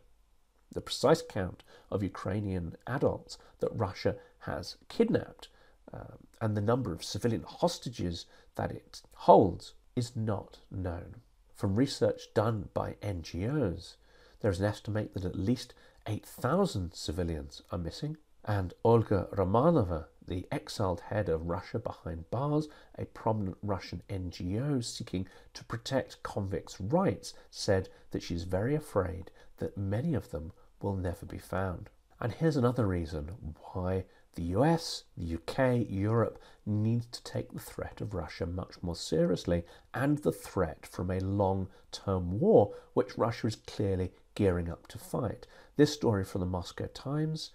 The 0.73 0.81
precise 0.81 1.23
count 1.23 1.63
of 1.91 2.03
Ukrainian 2.03 2.77
adults 2.87 3.39
that 3.61 3.75
Russia 3.75 4.17
has 4.41 4.77
kidnapped 4.89 5.49
um, 5.93 6.27
and 6.41 6.57
the 6.57 6.61
number 6.61 6.93
of 6.93 7.05
civilian 7.05 7.43
hostages 7.43 8.27
that 8.57 8.71
it 8.71 9.03
holds 9.15 9.75
is 9.97 10.15
not 10.15 10.59
known. 10.71 11.17
From 11.55 11.75
research 11.75 12.29
done 12.35 12.69
by 12.75 12.97
NGOs, 13.03 13.97
there 14.41 14.51
is 14.51 14.61
an 14.61 14.67
estimate 14.67 15.15
that 15.15 15.25
at 15.25 15.35
least 15.35 15.75
8,000 16.09 16.95
civilians 16.95 17.61
are 17.71 17.77
missing, 17.77 18.17
and 18.43 18.73
Olga 18.83 19.29
Romanova, 19.31 20.07
the 20.27 20.47
exiled 20.50 21.00
head 21.00 21.29
of 21.29 21.50
Russia 21.50 21.79
Behind 21.79 22.31
Bars, 22.31 22.67
a 22.97 23.05
prominent 23.05 23.59
Russian 23.62 24.03
NGO 24.09 24.83
seeking 24.83 25.29
to 25.53 25.65
protect 25.65 26.23
convicts' 26.23 26.81
rights, 26.81 27.35
said 27.50 27.91
that 28.12 28.23
she 28.23 28.35
is 28.35 28.45
very 28.45 28.75
afraid 28.75 29.31
that 29.59 29.77
many 29.77 30.15
of 30.15 30.31
them 30.31 30.53
will 30.81 30.97
never 30.97 31.27
be 31.27 31.37
found. 31.37 31.91
And 32.21 32.33
here's 32.33 32.57
another 32.57 32.87
reason 32.87 33.55
why 33.75 34.07
the 34.35 34.45
US, 34.57 35.05
the 35.15 35.35
UK, 35.35 35.91
Europe 35.91 36.38
needs 36.65 37.07
to 37.09 37.23
take 37.23 37.53
the 37.53 37.59
threat 37.59 38.00
of 38.00 38.15
Russia 38.15 38.47
much 38.47 38.83
more 38.83 38.97
seriously 38.97 39.67
and 39.93 40.17
the 40.19 40.33
threat 40.33 40.87
from 40.87 41.11
a 41.11 41.21
long 41.21 41.69
term 41.93 42.41
war, 42.41 42.73
which 42.95 43.19
Russia 43.19 43.49
is 43.49 43.57
clearly 43.57 44.12
gearing 44.38 44.71
up 44.71 44.87
to 44.87 44.99
fight. 44.99 45.49
This 45.76 45.92
story 45.92 46.23
from 46.23 46.42
the 46.42 46.47
Moscow 46.47 46.87
Times 46.87 47.50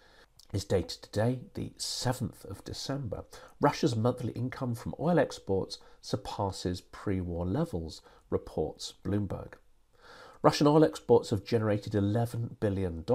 is 0.51 0.65
dated 0.65 1.01
today, 1.01 1.39
the 1.53 1.71
7th 1.77 2.43
of 2.43 2.61
December. 2.65 3.23
Russia's 3.61 3.95
monthly 3.95 4.33
income 4.33 4.75
from 4.75 4.93
oil 4.99 5.17
exports 5.17 5.77
surpasses 6.01 6.81
pre 6.81 7.21
war 7.21 7.45
levels, 7.45 8.01
reports 8.29 8.95
Bloomberg. 9.01 9.53
Russian 10.41 10.67
oil 10.67 10.83
exports 10.83 11.29
have 11.29 11.45
generated 11.45 11.93
$11 11.93 12.59
billion 12.59 13.05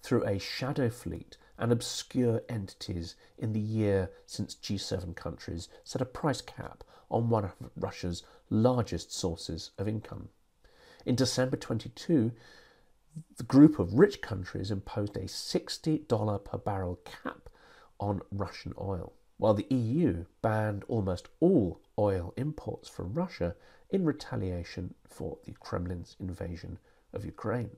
through 0.00 0.24
a 0.24 0.38
shadow 0.38 0.88
fleet 0.88 1.36
and 1.58 1.72
obscure 1.72 2.42
entities 2.48 3.16
in 3.36 3.52
the 3.52 3.58
year 3.58 4.12
since 4.26 4.54
G7 4.54 5.16
countries 5.16 5.68
set 5.82 6.00
a 6.00 6.04
price 6.04 6.40
cap 6.40 6.84
on 7.10 7.30
one 7.30 7.46
of 7.46 7.56
Russia's 7.74 8.22
largest 8.48 9.12
sources 9.12 9.72
of 9.76 9.88
income. 9.88 10.28
In 11.04 11.16
December 11.16 11.56
22, 11.56 12.30
the 13.36 13.44
group 13.44 13.78
of 13.78 13.98
rich 13.98 14.20
countries 14.20 14.70
imposed 14.70 15.16
a 15.16 15.22
$60 15.22 16.44
per 16.44 16.58
barrel 16.58 16.98
cap 17.04 17.48
on 17.98 18.22
Russian 18.30 18.72
oil, 18.80 19.12
while 19.36 19.54
the 19.54 19.66
EU 19.68 20.24
banned 20.40 20.84
almost 20.88 21.28
all 21.40 21.80
oil 21.98 22.32
imports 22.36 22.88
from 22.88 23.14
Russia 23.14 23.54
in 23.90 24.04
retaliation 24.04 24.94
for 25.06 25.38
the 25.44 25.52
Kremlin's 25.60 26.16
invasion 26.18 26.78
of 27.12 27.24
Ukraine. 27.24 27.76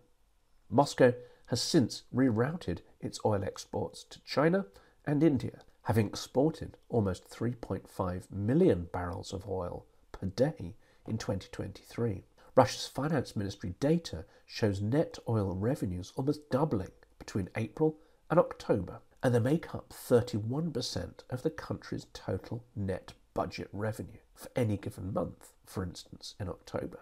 Moscow 0.71 1.15
has 1.47 1.61
since 1.61 2.05
rerouted 2.15 2.79
its 3.01 3.19
oil 3.25 3.45
exports 3.45 4.05
to 4.05 4.23
China 4.25 4.67
and 5.05 5.23
India, 5.23 5.61
having 5.83 6.07
exported 6.07 6.77
almost 6.89 7.29
3.5 7.29 8.31
million 8.31 8.89
barrels 8.93 9.33
of 9.33 9.49
oil 9.49 9.85
per 10.13 10.27
day 10.27 10.77
in 11.07 11.19
2023. 11.19 12.25
Russia's 12.57 12.87
finance 12.87 13.35
ministry 13.35 13.75
data 13.81 14.25
shows 14.47 14.81
net 14.81 15.19
oil 15.29 15.55
revenues 15.55 16.13
almost 16.17 16.51
doubling 16.51 16.93
between 17.19 17.49
April 17.57 17.97
and 18.31 18.39
October, 18.39 19.01
and 19.23 19.35
they 19.35 19.41
make 19.41 19.75
up 19.75 19.93
31% 19.93 21.21
of 21.31 21.43
the 21.43 21.51
country's 21.51 22.07
total 22.13 22.65
net 22.77 23.13
budget 23.35 23.69
revenue 23.73 24.21
for 24.35 24.49
any 24.55 24.77
given 24.77 25.13
month, 25.13 25.53
for 25.65 25.83
instance, 25.83 26.35
in 26.39 26.49
October. 26.49 27.01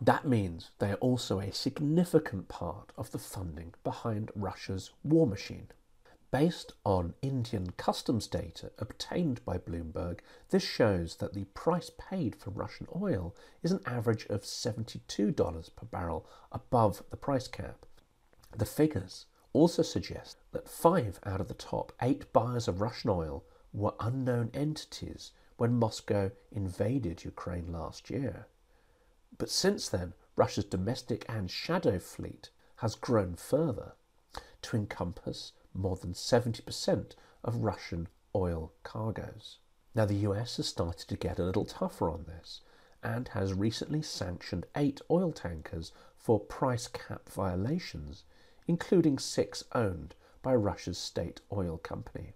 That 0.00 0.26
means 0.26 0.72
they 0.78 0.90
are 0.90 0.96
also 0.96 1.38
a 1.38 1.52
significant 1.52 2.48
part 2.48 2.92
of 2.96 3.12
the 3.12 3.18
funding 3.18 3.74
behind 3.84 4.30
Russia's 4.34 4.90
war 5.04 5.26
machine. 5.26 5.68
Based 6.32 6.72
on 6.86 7.12
Indian 7.20 7.72
customs 7.72 8.26
data 8.26 8.72
obtained 8.78 9.44
by 9.44 9.58
Bloomberg, 9.58 10.20
this 10.48 10.62
shows 10.62 11.16
that 11.16 11.34
the 11.34 11.44
price 11.44 11.90
paid 11.98 12.34
for 12.34 12.48
Russian 12.48 12.88
oil 12.96 13.36
is 13.62 13.70
an 13.70 13.82
average 13.84 14.24
of 14.30 14.40
$72 14.40 15.76
per 15.76 15.86
barrel 15.86 16.26
above 16.50 17.02
the 17.10 17.18
price 17.18 17.48
cap. 17.48 17.84
The 18.56 18.64
figures 18.64 19.26
also 19.52 19.82
suggest 19.82 20.38
that 20.52 20.70
five 20.70 21.20
out 21.26 21.42
of 21.42 21.48
the 21.48 21.54
top 21.54 21.92
eight 22.00 22.32
buyers 22.32 22.66
of 22.66 22.80
Russian 22.80 23.10
oil 23.10 23.44
were 23.74 23.92
unknown 24.00 24.50
entities 24.54 25.32
when 25.58 25.74
Moscow 25.74 26.30
invaded 26.50 27.24
Ukraine 27.24 27.70
last 27.70 28.08
year. 28.08 28.46
But 29.36 29.50
since 29.50 29.86
then, 29.86 30.14
Russia's 30.34 30.64
domestic 30.64 31.26
and 31.28 31.50
shadow 31.50 31.98
fleet 31.98 32.48
has 32.76 32.94
grown 32.94 33.34
further 33.34 33.92
to 34.62 34.76
encompass 34.76 35.52
more 35.74 35.96
than 35.96 36.12
70% 36.12 37.12
of 37.44 37.64
Russian 37.64 38.08
oil 38.34 38.72
cargoes. 38.82 39.58
Now, 39.94 40.06
the 40.06 40.26
US 40.28 40.56
has 40.56 40.68
started 40.68 41.08
to 41.08 41.16
get 41.16 41.38
a 41.38 41.44
little 41.44 41.64
tougher 41.64 42.10
on 42.10 42.24
this 42.24 42.60
and 43.02 43.28
has 43.28 43.52
recently 43.52 44.00
sanctioned 44.00 44.66
eight 44.76 45.00
oil 45.10 45.32
tankers 45.32 45.92
for 46.16 46.40
price 46.40 46.88
cap 46.88 47.28
violations, 47.28 48.24
including 48.66 49.18
six 49.18 49.64
owned 49.72 50.14
by 50.40 50.54
Russia's 50.54 50.98
state 50.98 51.40
oil 51.52 51.78
company. 51.78 52.34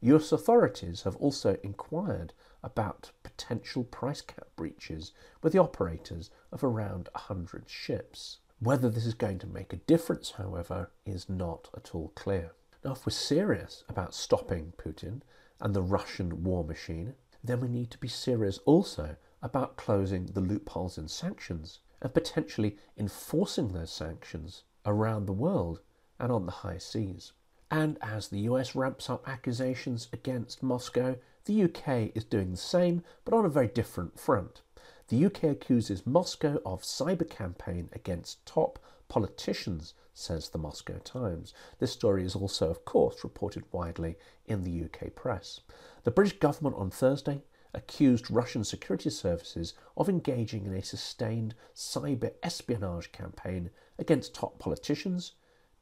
US 0.00 0.30
authorities 0.32 1.02
have 1.02 1.16
also 1.16 1.56
inquired 1.62 2.34
about 2.62 3.10
potential 3.22 3.84
price 3.84 4.20
cap 4.20 4.48
breaches 4.54 5.12
with 5.42 5.52
the 5.52 5.58
operators 5.58 6.30
of 6.52 6.62
around 6.62 7.08
100 7.12 7.68
ships. 7.68 8.38
Whether 8.58 8.88
this 8.88 9.04
is 9.04 9.12
going 9.12 9.38
to 9.40 9.46
make 9.46 9.74
a 9.74 9.76
difference, 9.84 10.30
however, 10.32 10.90
is 11.04 11.28
not 11.28 11.68
at 11.76 11.94
all 11.94 12.12
clear. 12.14 12.52
Now, 12.82 12.92
if 12.92 13.04
we're 13.04 13.10
serious 13.10 13.84
about 13.86 14.14
stopping 14.14 14.72
Putin 14.78 15.20
and 15.60 15.74
the 15.74 15.82
Russian 15.82 16.42
war 16.42 16.64
machine, 16.64 17.14
then 17.44 17.60
we 17.60 17.68
need 17.68 17.90
to 17.90 17.98
be 17.98 18.08
serious 18.08 18.58
also 18.64 19.16
about 19.42 19.76
closing 19.76 20.26
the 20.26 20.40
loopholes 20.40 20.96
in 20.96 21.06
sanctions 21.06 21.80
and 22.00 22.14
potentially 22.14 22.78
enforcing 22.96 23.68
those 23.68 23.92
sanctions 23.92 24.64
around 24.86 25.26
the 25.26 25.32
world 25.32 25.80
and 26.18 26.32
on 26.32 26.46
the 26.46 26.52
high 26.52 26.78
seas. 26.78 27.32
And 27.70 27.98
as 28.00 28.28
the 28.28 28.40
US 28.40 28.74
ramps 28.74 29.10
up 29.10 29.28
accusations 29.28 30.08
against 30.14 30.62
Moscow, 30.62 31.16
the 31.44 31.64
UK 31.64 32.12
is 32.14 32.24
doing 32.24 32.52
the 32.52 32.56
same, 32.56 33.02
but 33.26 33.34
on 33.34 33.44
a 33.44 33.50
very 33.50 33.68
different 33.68 34.18
front. 34.18 34.62
The 35.08 35.24
UK 35.24 35.44
accuses 35.44 36.04
Moscow 36.04 36.60
of 36.66 36.82
cyber 36.82 37.28
campaign 37.28 37.88
against 37.92 38.44
top 38.44 38.80
politicians, 39.08 39.94
says 40.12 40.48
the 40.48 40.58
Moscow 40.58 40.98
Times. 40.98 41.54
This 41.78 41.92
story 41.92 42.24
is 42.24 42.34
also, 42.34 42.70
of 42.70 42.84
course, 42.84 43.22
reported 43.22 43.64
widely 43.70 44.16
in 44.46 44.64
the 44.64 44.84
UK 44.84 45.14
press. 45.14 45.60
The 46.02 46.10
British 46.10 46.38
government 46.40 46.74
on 46.76 46.90
Thursday 46.90 47.42
accused 47.72 48.30
Russian 48.32 48.64
security 48.64 49.10
services 49.10 49.74
of 49.96 50.08
engaging 50.08 50.66
in 50.66 50.74
a 50.74 50.82
sustained 50.82 51.54
cyber 51.72 52.32
espionage 52.42 53.12
campaign 53.12 53.70
against 54.00 54.34
top 54.34 54.58
politicians, 54.58 55.32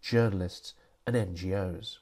journalists, 0.03 0.75
and 1.07 1.17
NGOs. 1.17 1.99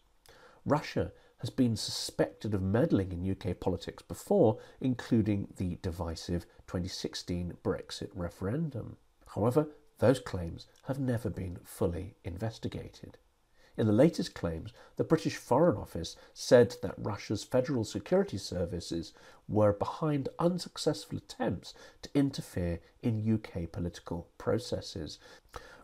Russia 0.64 1.12
has 1.42 1.50
been 1.50 1.76
suspected 1.76 2.54
of 2.54 2.62
meddling 2.62 3.10
in 3.10 3.28
UK 3.28 3.58
politics 3.58 4.02
before, 4.04 4.58
including 4.80 5.48
the 5.56 5.76
divisive 5.82 6.46
2016 6.68 7.54
Brexit 7.64 8.10
referendum. 8.14 8.96
However, 9.34 9.66
those 9.98 10.20
claims 10.20 10.68
have 10.84 11.00
never 11.00 11.28
been 11.28 11.58
fully 11.64 12.14
investigated. 12.24 13.18
In 13.76 13.88
the 13.88 13.92
latest 13.92 14.34
claims, 14.34 14.72
the 14.96 15.02
British 15.02 15.34
Foreign 15.36 15.76
Office 15.76 16.14
said 16.32 16.76
that 16.80 16.94
Russia's 16.96 17.42
Federal 17.42 17.84
Security 17.84 18.38
Services 18.38 19.12
were 19.48 19.72
behind 19.72 20.28
unsuccessful 20.38 21.18
attempts 21.18 21.74
to 22.02 22.10
interfere 22.14 22.78
in 23.02 23.34
UK 23.34 23.72
political 23.72 24.28
processes. 24.38 25.18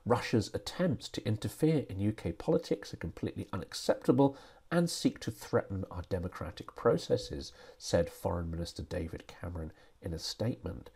Russia's 0.09 0.51
attempts 0.55 1.07
to 1.11 1.27
interfere 1.27 1.85
in 1.91 2.09
UK 2.09 2.39
politics 2.39 2.95
are 2.95 2.99
completely 2.99 3.47
unacceptable 3.53 4.39
and 4.71 4.89
seek 4.89 5.21
to 5.21 5.31
threaten 5.31 5.85
our 5.91 6.03
democratic 6.09 6.75
processes, 6.75 7.53
said 7.77 8.09
Foreign 8.09 8.51
Minister 8.51 8.83
David 8.83 9.27
Cameron 9.27 9.71
in 10.01 10.15
a 10.15 10.19
statement. 10.19 10.89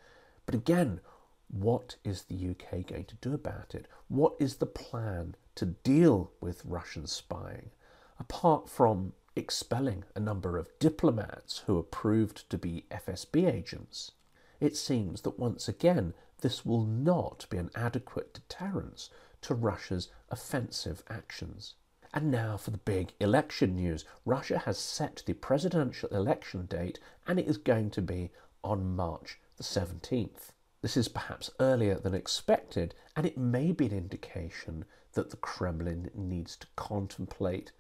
But 0.47 0.55
again, 0.55 1.01
what 1.49 1.97
is 2.03 2.23
the 2.23 2.51
UK 2.51 2.87
going 2.87 3.05
to 3.05 3.15
do 3.17 3.35
about 3.35 3.75
it? 3.75 3.87
What 4.09 4.35
is 4.39 4.57
the 4.57 4.67
plan 4.67 5.35
to 5.57 5.67
deal 5.67 6.33
with 6.41 6.65
Russian 6.65 7.07
spying? 7.07 7.71
Apart 8.19 8.71
from 8.71 9.13
expelling 9.37 10.05
a 10.15 10.21
number 10.21 10.57
of 10.57 10.71
diplomats 10.79 11.65
who 11.67 11.79
are 11.79 11.83
proved 11.83 12.49
to 12.49 12.57
be 12.57 12.87
FSB 12.91 13.53
agents, 13.53 14.13
it 14.59 14.75
seems 14.75 15.21
that 15.23 15.39
once 15.39 15.69
again 15.69 16.15
this 16.43 16.67
will 16.67 16.85
not 16.85 17.47
be 17.49 17.57
an 17.57 17.71
adequate 17.75 18.35
deterrence 18.35 19.09
to 19.41 19.55
Russia's 19.55 20.09
offensive 20.29 21.03
actions. 21.09 21.75
And 22.13 22.31
now 22.31 22.57
for 22.57 22.71
the 22.71 22.79
big 22.79 23.15
election 23.21 23.75
news. 23.75 24.05
Russia 24.27 24.59
has 24.59 24.77
set 24.77 25.23
the 25.25 25.33
presidential 25.33 26.09
election 26.11 26.67
date 26.67 26.99
and 27.27 27.39
it 27.39 27.47
is 27.47 27.57
going 27.57 27.91
to 27.91 28.03
be 28.03 28.31
on 28.63 28.95
March 28.95 29.39
the 29.57 29.65
17th. 29.65 30.51
This 30.83 30.97
is 30.97 31.09
perhaps 31.09 31.51
earlier 31.59 31.95
than 31.95 32.13
expected 32.15 32.95
and 33.17 33.25
it 33.25 33.39
may 33.39 33.73
be 33.73 33.87
an 33.87 33.93
indication 33.93 34.85
that 35.15 35.31
the 35.31 35.37
Kremlin 35.37 36.11
needs 36.15 36.57
to 36.57 36.67
contemplate 36.77 37.73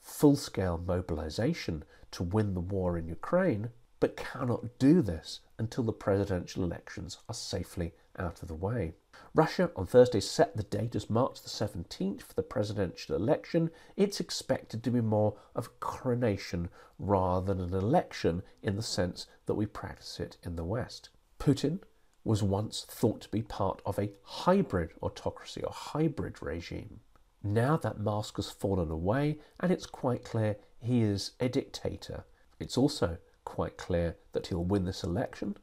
full 0.00 0.36
scale 0.36 0.78
mobilization 0.78 1.84
to 2.12 2.22
win 2.22 2.54
the 2.54 2.60
war 2.60 2.96
in 2.96 3.06
Ukraine, 3.06 3.70
but 4.00 4.16
cannot 4.16 4.78
do 4.78 5.02
this 5.02 5.40
until 5.58 5.84
the 5.84 5.92
presidential 5.92 6.62
elections 6.62 7.18
are 7.28 7.34
safely 7.34 7.92
out 8.18 8.42
of 8.42 8.48
the 8.48 8.54
way. 8.54 8.94
Russia 9.34 9.70
on 9.76 9.86
Thursday 9.86 10.20
set 10.20 10.56
the 10.56 10.62
date 10.62 10.94
as 10.94 11.10
March 11.10 11.42
the 11.42 11.48
17th 11.48 12.22
for 12.22 12.34
the 12.34 12.42
presidential 12.42 13.14
election. 13.14 13.70
It's 13.96 14.20
expected 14.20 14.82
to 14.82 14.90
be 14.90 15.00
more 15.00 15.36
of 15.54 15.66
a 15.66 15.80
coronation 15.80 16.68
rather 16.98 17.54
than 17.54 17.72
an 17.72 17.74
election 17.74 18.42
in 18.62 18.76
the 18.76 18.82
sense 18.82 19.26
that 19.46 19.54
we 19.54 19.66
practice 19.66 20.18
it 20.18 20.38
in 20.42 20.56
the 20.56 20.64
West. 20.64 21.10
Putin 21.38 21.80
was 22.24 22.42
once 22.42 22.84
thought 22.88 23.20
to 23.22 23.28
be 23.28 23.42
part 23.42 23.80
of 23.86 23.98
a 23.98 24.10
hybrid 24.22 24.90
autocracy 25.02 25.62
or 25.62 25.72
hybrid 25.72 26.42
regime. 26.42 27.00
Now 27.42 27.76
that 27.76 28.00
mask 28.00 28.36
has 28.36 28.50
fallen 28.50 28.90
away 28.90 29.38
and 29.60 29.70
it's 29.70 29.86
quite 29.86 30.24
clear 30.24 30.56
he 30.80 31.02
is 31.02 31.32
a 31.40 31.48
dictator. 31.48 32.24
It's 32.58 32.76
also 32.76 33.18
quite 33.48 33.78
clear 33.78 34.14
that 34.32 34.48
he'll 34.48 34.62
win 34.62 34.84
this 34.84 35.02
election, 35.02 35.56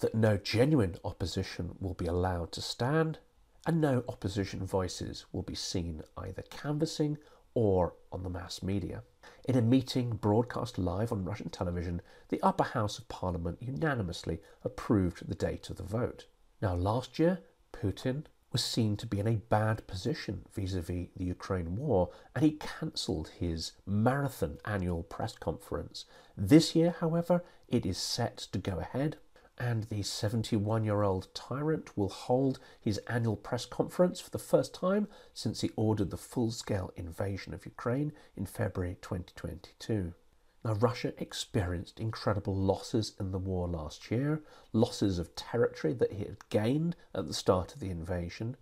that 0.00 0.14
no 0.14 0.36
genuine 0.36 0.94
opposition 1.02 1.74
will 1.80 1.94
be 1.94 2.04
allowed 2.04 2.52
to 2.52 2.60
stand, 2.60 3.18
and 3.66 3.80
no 3.80 4.04
opposition 4.08 4.66
voices 4.66 5.24
will 5.32 5.42
be 5.42 5.54
seen 5.54 6.02
either 6.18 6.42
canvassing 6.50 7.16
or 7.54 7.94
on 8.12 8.22
the 8.22 8.28
mass 8.28 8.62
media. 8.62 9.02
In 9.48 9.56
a 9.56 9.62
meeting 9.62 10.10
broadcast 10.10 10.76
live 10.76 11.12
on 11.12 11.24
Russian 11.24 11.48
television, 11.48 12.02
the 12.28 12.42
upper 12.42 12.62
house 12.62 12.98
of 12.98 13.08
parliament 13.08 13.56
unanimously 13.62 14.40
approved 14.62 15.26
the 15.26 15.34
date 15.34 15.70
of 15.70 15.76
the 15.76 15.82
vote. 15.82 16.26
Now, 16.60 16.74
last 16.74 17.18
year, 17.18 17.38
Putin 17.72 18.26
was 18.52 18.64
seen 18.64 18.96
to 18.96 19.06
be 19.06 19.20
in 19.20 19.28
a 19.28 19.36
bad 19.36 19.86
position 19.86 20.44
vis 20.52 20.74
a 20.74 20.80
vis 20.80 21.08
the 21.16 21.24
Ukraine 21.24 21.76
war, 21.76 22.10
and 22.34 22.44
he 22.44 22.52
cancelled 22.52 23.28
his 23.38 23.72
marathon 23.86 24.58
annual 24.64 25.02
press 25.02 25.34
conference. 25.36 26.04
This 26.36 26.74
year, 26.74 26.94
however, 26.98 27.44
it 27.68 27.86
is 27.86 27.98
set 27.98 28.36
to 28.52 28.58
go 28.58 28.78
ahead, 28.78 29.16
and 29.56 29.84
the 29.84 30.02
71 30.02 30.84
year 30.84 31.02
old 31.02 31.32
tyrant 31.34 31.96
will 31.96 32.08
hold 32.08 32.58
his 32.80 32.98
annual 33.06 33.36
press 33.36 33.66
conference 33.66 34.18
for 34.20 34.30
the 34.30 34.38
first 34.38 34.74
time 34.74 35.06
since 35.34 35.60
he 35.60 35.70
ordered 35.76 36.10
the 36.10 36.16
full 36.16 36.50
scale 36.50 36.90
invasion 36.96 37.52
of 37.54 37.66
Ukraine 37.66 38.12
in 38.36 38.46
February 38.46 38.96
2022. 39.02 40.14
Now, 40.62 40.74
Russia 40.74 41.14
experienced 41.16 41.98
incredible 41.98 42.54
losses 42.54 43.14
in 43.18 43.30
the 43.30 43.38
war 43.38 43.66
last 43.66 44.10
year, 44.10 44.42
losses 44.74 45.18
of 45.18 45.34
territory 45.34 45.94
that 45.94 46.12
it 46.12 46.18
had 46.18 46.48
gained 46.50 46.96
at 47.14 47.26
the 47.26 47.32
start 47.32 47.72
of 47.72 47.80
the 47.80 47.88
invasion. 47.88 48.56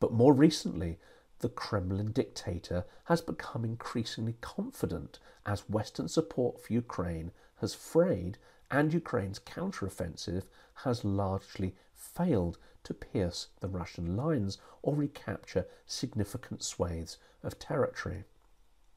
But 0.00 0.12
more 0.12 0.32
recently, 0.32 0.98
the 1.38 1.48
Kremlin 1.48 2.10
dictator 2.10 2.84
has 3.04 3.20
become 3.20 3.64
increasingly 3.64 4.34
confident 4.40 5.20
as 5.44 5.68
Western 5.70 6.08
support 6.08 6.60
for 6.60 6.72
Ukraine 6.72 7.30
has 7.60 7.74
frayed 7.74 8.38
and 8.70 8.92
Ukraine's 8.92 9.38
counteroffensive 9.38 10.44
has 10.82 11.04
largely 11.04 11.76
failed 11.94 12.58
to 12.82 12.94
pierce 12.94 13.48
the 13.60 13.68
Russian 13.68 14.16
lines 14.16 14.58
or 14.82 14.96
recapture 14.96 15.66
significant 15.86 16.64
swathes 16.64 17.18
of 17.44 17.58
territory. 17.58 18.24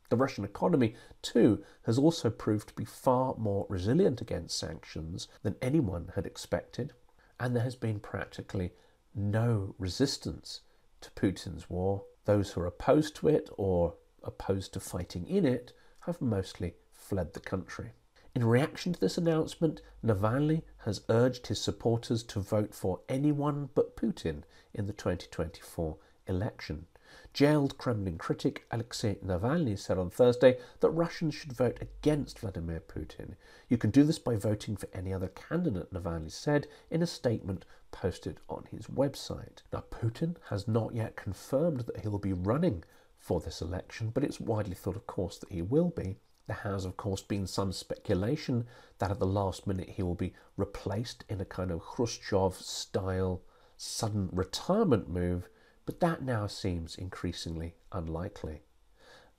The 0.10 0.18
Russian 0.18 0.44
economy, 0.44 0.96
too, 1.22 1.64
has 1.84 1.98
also 1.98 2.30
proved 2.30 2.70
to 2.70 2.74
be 2.74 2.86
far 2.86 3.36
more 3.38 3.68
resilient 3.70 4.22
against 4.22 4.58
sanctions 4.58 5.28
than 5.44 5.56
anyone 5.62 6.12
had 6.16 6.26
expected, 6.26 6.94
and 7.40 7.56
there 7.56 7.64
has 7.64 7.76
been 7.76 8.00
practically 8.00 8.74
no 9.14 9.76
resistance 9.78 10.62
to 11.02 11.12
Putin's 11.12 11.70
war. 11.70 12.04
Those 12.26 12.52
who 12.52 12.62
are 12.62 12.68
opposed 12.68 13.16
to 13.18 13.28
it 13.28 13.50
or 13.58 13.96
opposed 14.24 14.74
to 14.74 14.80
fighting 14.80 15.28
in 15.28 15.46
it 15.46 15.74
have 16.02 16.22
mostly 16.22 16.76
fled 16.92 17.34
the 17.34 17.40
country. 17.40 17.92
In 18.36 18.46
reaction 18.46 18.94
to 18.94 19.00
this 19.00 19.18
announcement, 19.18 19.82
Navalny 20.04 20.64
has 20.86 21.02
urged 21.10 21.48
his 21.48 21.60
supporters 21.60 22.24
to 22.24 22.40
vote 22.40 22.74
for 22.74 23.02
anyone 23.10 23.70
but 23.74 23.96
Putin 23.96 24.44
in 24.74 24.86
the 24.86 24.94
2024 24.94 25.98
election. 26.28 26.86
Jailed 27.34 27.78
Kremlin 27.78 28.18
critic 28.18 28.66
Alexei 28.72 29.16
Navalny 29.16 29.78
said 29.78 29.98
on 29.98 30.10
Thursday 30.10 30.58
that 30.80 30.90
Russians 30.90 31.34
should 31.34 31.54
vote 31.54 31.78
against 31.82 32.40
Vladimir 32.40 32.82
Putin. 32.82 33.36
You 33.68 33.78
can 33.78 33.90
do 33.90 34.04
this 34.04 34.20
by 34.20 34.36
voting 34.36 34.76
for 34.76 34.88
any 34.94 35.14
other 35.14 35.30
candidate, 35.30 35.94
Navalny 35.94 36.32
said 36.32 36.68
in 36.90 37.02
a 37.02 37.08
statement 37.08 37.66
posted 37.92 38.40
on 38.50 38.66
his 38.72 38.88
website. 38.88 39.64
Now, 39.74 39.84
Putin 39.90 40.36
has 40.50 40.68
not 40.68 40.94
yet 40.94 41.16
confirmed 41.16 41.82
that 41.82 42.02
he'll 42.02 42.18
be 42.18 42.34
running 42.34 42.84
for 43.18 43.40
this 43.40 43.62
election, 43.62 44.12
but 44.14 44.24
it's 44.24 44.40
widely 44.40 44.76
thought, 44.76 44.96
of 44.96 45.08
course, 45.08 45.38
that 45.38 45.52
he 45.52 45.62
will 45.62 45.90
be. 45.90 46.18
There 46.48 46.58
has, 46.64 46.86
of 46.86 46.98
course, 46.98 47.22
been 47.22 47.46
some 47.46 47.72
speculation 47.72 48.66
that 48.98 49.12
at 49.12 49.20
the 49.20 49.28
last 49.28 49.68
minute 49.68 49.90
he 49.90 50.04
will 50.04 50.16
be 50.16 50.34
replaced 50.58 51.24
in 51.30 51.40
a 51.40 51.46
kind 51.46 51.70
of 51.70 51.82
Khrushchev 51.82 52.56
style 52.56 53.42
sudden 53.78 54.30
retirement 54.32 55.08
move 55.08 55.48
but 55.90 56.02
that 56.02 56.22
now 56.22 56.46
seems 56.46 56.96
increasingly 56.96 57.74
unlikely. 57.92 58.62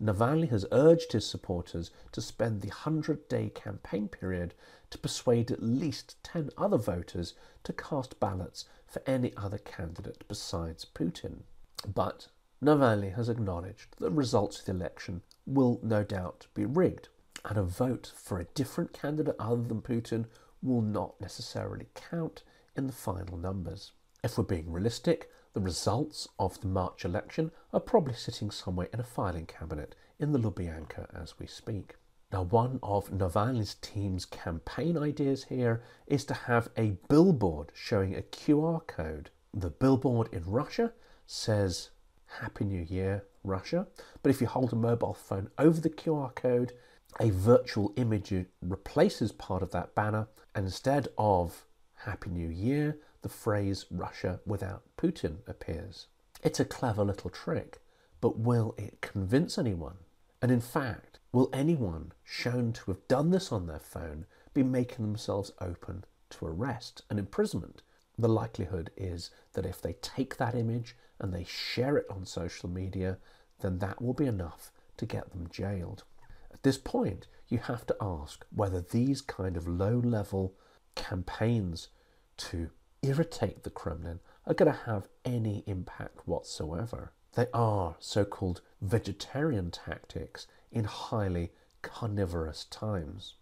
Navalny 0.02 0.48
has 0.48 0.66
urged 0.72 1.12
his 1.12 1.24
supporters 1.24 1.92
to 2.10 2.20
spend 2.20 2.60
the 2.60 2.70
100 2.70 3.28
day 3.28 3.50
campaign 3.50 4.08
period 4.08 4.54
to 4.90 4.98
persuade 4.98 5.52
at 5.52 5.62
least 5.62 6.16
10 6.24 6.50
other 6.58 6.76
voters 6.76 7.34
to 7.62 7.72
cast 7.72 8.18
ballots 8.18 8.64
for 8.84 9.00
any 9.06 9.32
other 9.36 9.58
candidate 9.58 10.24
besides 10.26 10.84
Putin. 10.92 11.42
But 11.86 12.26
Navalny 12.60 13.14
has 13.14 13.28
acknowledged 13.28 13.92
that 13.92 14.06
the 14.06 14.10
results 14.10 14.58
of 14.58 14.64
the 14.64 14.72
election 14.72 15.22
will 15.46 15.78
no 15.84 16.02
doubt 16.02 16.48
be 16.52 16.64
rigged, 16.64 17.10
and 17.44 17.58
a 17.58 17.62
vote 17.62 18.10
for 18.16 18.40
a 18.40 18.50
different 18.56 18.92
candidate 18.92 19.36
other 19.38 19.62
than 19.62 19.82
Putin 19.82 20.24
will 20.64 20.82
not 20.82 21.20
necessarily 21.20 21.86
count 21.94 22.42
in 22.76 22.88
the 22.88 22.92
final 22.92 23.38
numbers. 23.38 23.92
If 24.24 24.36
we're 24.36 24.42
being 24.42 24.72
realistic, 24.72 25.30
the 25.52 25.60
results 25.60 26.28
of 26.38 26.60
the 26.60 26.68
March 26.68 27.04
election 27.04 27.50
are 27.72 27.80
probably 27.80 28.14
sitting 28.14 28.50
somewhere 28.50 28.88
in 28.92 29.00
a 29.00 29.04
filing 29.04 29.46
cabinet 29.46 29.94
in 30.18 30.32
the 30.32 30.38
Lubyanka 30.38 31.06
as 31.14 31.38
we 31.38 31.46
speak. 31.46 31.96
Now, 32.32 32.42
one 32.42 32.78
of 32.82 33.10
Navalny's 33.10 33.74
team's 33.74 34.24
campaign 34.24 34.96
ideas 34.96 35.44
here 35.44 35.82
is 36.06 36.24
to 36.26 36.34
have 36.34 36.68
a 36.76 36.96
billboard 37.08 37.72
showing 37.74 38.14
a 38.14 38.22
QR 38.22 38.86
code. 38.86 39.30
The 39.52 39.70
billboard 39.70 40.28
in 40.32 40.44
Russia 40.46 40.92
says 41.26 41.90
Happy 42.26 42.64
New 42.64 42.82
Year, 42.82 43.24
Russia, 43.42 43.88
but 44.22 44.30
if 44.30 44.40
you 44.40 44.46
hold 44.46 44.72
a 44.72 44.76
mobile 44.76 45.14
phone 45.14 45.50
over 45.58 45.80
the 45.80 45.90
QR 45.90 46.32
code, 46.36 46.72
a 47.18 47.30
virtual 47.30 47.92
image 47.96 48.32
replaces 48.62 49.32
part 49.32 49.62
of 49.62 49.72
that 49.72 49.96
banner, 49.96 50.28
and 50.54 50.66
instead 50.66 51.08
of 51.18 51.64
Happy 51.94 52.30
New 52.30 52.48
Year, 52.48 52.98
the 53.22 53.28
phrase 53.28 53.87
Russia 53.90 54.40
without 54.46 54.83
Putin 54.96 55.38
appears. 55.46 56.06
It's 56.42 56.61
a 56.61 56.64
clever 56.64 57.04
little 57.04 57.30
trick, 57.30 57.80
but 58.20 58.38
will 58.38 58.74
it 58.78 59.00
convince 59.00 59.59
anyone? 59.59 59.98
And 60.42 60.50
in 60.50 60.61
fact, 60.61 61.18
will 61.33 61.50
anyone 61.52 62.12
shown 62.24 62.72
to 62.72 62.90
have 62.90 63.06
done 63.09 63.30
this 63.30 63.52
on 63.52 63.66
their 63.66 63.78
phone 63.78 64.26
be 64.54 64.62
making 64.62 65.04
themselves 65.04 65.52
open 65.61 66.04
to 66.30 66.46
arrest 66.46 67.02
and 67.11 67.18
imprisonment? 67.18 67.83
The 68.18 68.28
likelihood 68.28 68.90
is 68.96 69.30
that 69.52 69.66
if 69.66 69.80
they 69.80 69.94
take 69.94 70.37
that 70.37 70.54
image 70.54 70.96
and 71.18 71.33
they 71.33 71.44
share 71.44 71.96
it 71.96 72.06
on 72.11 72.24
social 72.24 72.68
media, 72.68 73.18
then 73.61 73.78
that 73.78 74.00
will 74.00 74.14
be 74.14 74.26
enough 74.26 74.72
to 74.96 75.06
get 75.06 75.30
them 75.30 75.48
jailed. 75.50 76.04
At 76.52 76.62
this 76.62 76.78
point, 76.78 77.26
you 77.48 77.59
have 77.59 77.87
to 77.87 77.96
ask 78.00 78.44
whether 78.54 78.80
these 78.80 79.20
kind 79.20 79.56
of 79.56 79.68
low 79.68 79.98
level 79.98 80.54
campaigns 80.94 81.88
to 82.37 82.70
irritate 83.02 83.62
the 83.62 83.70
Kremlin 83.70 84.20
are 84.46 84.54
going 84.54 84.72
to 84.72 84.78
have 84.86 85.08
any 85.24 85.64
impact 85.66 86.26
whatsoever. 86.26 87.12
They 87.34 87.46
are 87.54 87.96
so 87.98 88.24
called 88.24 88.60
vegetarian 88.80 89.70
tactics 89.70 90.46
in 90.72 90.84
highly 90.84 91.52
carnivorous 91.82 92.64
times. 92.64 93.34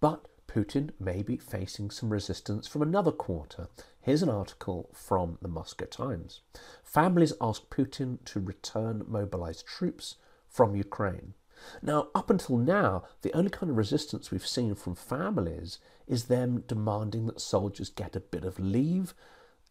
But 0.00 0.26
Putin 0.46 0.90
may 0.98 1.22
be 1.22 1.36
facing 1.36 1.90
some 1.90 2.10
resistance 2.10 2.66
from 2.66 2.82
another 2.82 3.12
quarter. 3.12 3.68
Here's 4.00 4.22
an 4.22 4.28
article 4.28 4.90
from 4.92 5.38
the 5.40 5.48
Moscow 5.48 5.86
Times. 5.86 6.40
Families 6.82 7.32
ask 7.40 7.68
Putin 7.68 8.18
to 8.24 8.40
return 8.40 9.04
mobilized 9.06 9.66
troops 9.66 10.16
from 10.48 10.74
Ukraine. 10.74 11.34
Now, 11.82 12.08
up 12.14 12.30
until 12.30 12.56
now, 12.56 13.04
the 13.22 13.32
only 13.32 13.50
kind 13.50 13.70
of 13.70 13.76
resistance 13.76 14.30
we've 14.30 14.46
seen 14.46 14.74
from 14.74 14.94
families 14.94 15.78
is 16.06 16.24
them 16.24 16.64
demanding 16.66 17.26
that 17.26 17.40
soldiers 17.40 17.90
get 17.90 18.16
a 18.16 18.20
bit 18.20 18.44
of 18.44 18.58
leave 18.58 19.14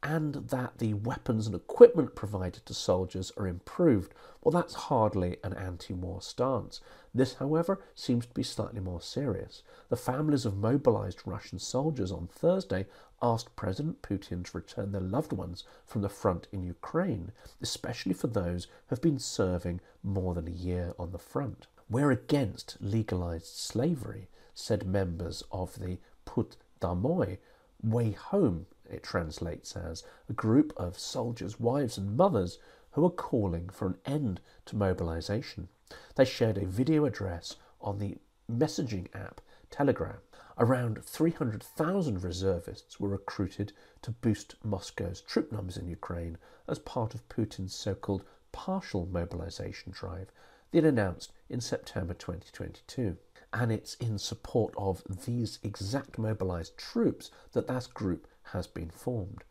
and 0.02 0.36
that 0.36 0.78
the 0.78 0.94
weapons 0.94 1.46
and 1.46 1.54
equipment 1.54 2.16
provided 2.16 2.66
to 2.66 2.74
soldiers 2.74 3.34
are 3.36 3.48
improved. 3.48 4.14
Well, 4.42 4.52
that's 4.52 4.74
hardly 4.74 5.38
an 5.44 5.54
anti 5.54 5.94
war 5.94 6.22
stance. 6.22 6.80
This, 7.14 7.36
however, 7.36 7.82
seems 7.96 8.26
to 8.26 8.34
be 8.34 8.44
slightly 8.44 8.80
more 8.80 9.02
serious. 9.02 9.62
The 9.90 9.98
families 9.98 10.46
of 10.46 10.56
mobilized 10.56 11.24
Russian 11.26 11.60
soldiers 11.60 12.14
on 12.14 12.28
Thursday 12.28 12.86
asked 13.22 13.58
President 13.58 14.02
Putin 14.02 14.46
to 14.46 14.58
return 14.58 14.94
their 14.94 15.02
loved 15.02 15.34
ones 15.34 15.66
from 15.86 16.02
the 16.02 16.08
front 16.08 16.48
in 16.54 16.64
Ukraine, 16.64 17.34
especially 17.62 18.14
for 18.14 18.28
those 18.28 18.66
who 18.66 18.96
have 18.96 19.02
been 19.02 19.20
serving 19.20 19.82
more 20.02 20.34
than 20.34 20.48
a 20.48 20.52
year 20.52 20.94
on 20.98 21.12
the 21.12 21.20
front. 21.20 21.68
We're 21.92 22.12
against 22.12 22.78
legalized 22.80 23.48
slavery, 23.48 24.30
said 24.54 24.86
members 24.86 25.44
of 25.52 25.80
the 25.80 25.98
Put 26.24 26.56
Domoy, 26.80 27.40
Way 27.82 28.12
Home, 28.12 28.68
it 28.88 29.02
translates 29.02 29.76
as, 29.76 30.04
a 30.30 30.34
group 30.34 30.72
of 30.78 31.00
soldiers' 31.00 31.60
wives 31.60 31.98
and 31.98 32.16
mothers 32.16 32.60
who 32.92 33.04
are 33.06 33.10
calling 33.10 33.70
for 33.70 33.88
an 33.88 33.98
end 34.06 34.40
to 34.66 34.76
mobilization. 34.76 35.68
They 36.14 36.26
shared 36.26 36.60
a 36.60 36.68
video 36.68 37.06
address 37.06 37.56
on 37.82 37.98
the 37.98 38.20
messaging 38.48 39.08
app 39.16 39.42
Telegram. 39.72 40.20
Around 40.60 41.04
300,000 41.04 42.24
reservists 42.24 43.00
were 43.00 43.10
recruited 43.10 43.74
to 44.04 44.12
boost 44.12 44.64
Moscow's 44.64 45.22
troop 45.22 45.52
numbers 45.52 45.78
in 45.78 45.88
Ukraine 45.88 46.38
as 46.68 46.78
part 46.78 47.16
of 47.16 47.28
Putin's 47.30 47.74
so 47.74 47.96
called 47.96 48.26
partial 48.52 49.08
mobilization 49.08 49.92
drive 49.92 50.32
that 50.72 50.86
announced 50.86 51.32
in 51.50 51.62
September 51.62 52.14
2022. 52.14 53.18
And 53.52 53.72
it's 53.72 53.96
in 53.96 54.20
support 54.20 54.74
of 54.78 55.02
these 55.26 55.58
exact 55.64 56.20
mobilized 56.20 56.78
troops 56.78 57.32
that 57.54 57.68
that 57.68 57.94
group 57.94 58.28
has 58.54 58.68
been 58.68 58.92
formed. 58.92 59.44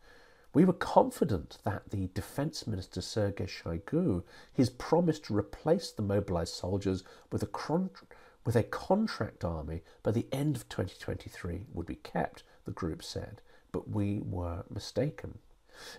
We 0.54 0.64
were 0.64 0.72
confident 0.72 1.58
that 1.64 1.90
the 1.90 2.08
Defense 2.14 2.66
Minister 2.66 3.00
Sergei 3.00 3.46
Shoigu, 3.46 4.22
his 4.52 4.70
promise 4.70 5.18
to 5.20 5.36
replace 5.36 5.90
the 5.90 6.02
mobilized 6.02 6.54
soldiers 6.54 7.04
with 7.30 7.42
a 7.42 7.46
with 8.46 8.56
a 8.56 8.62
contract 8.62 9.44
army 9.44 9.82
by 10.02 10.12
the 10.12 10.26
end 10.32 10.56
of 10.56 10.68
2023 10.68 11.66
would 11.74 11.86
be 11.86 11.96
kept, 11.96 12.44
the 12.64 12.70
group 12.70 13.02
said, 13.02 13.42
but 13.72 13.90
we 13.90 14.20
were 14.20 14.64
mistaken. 14.70 15.38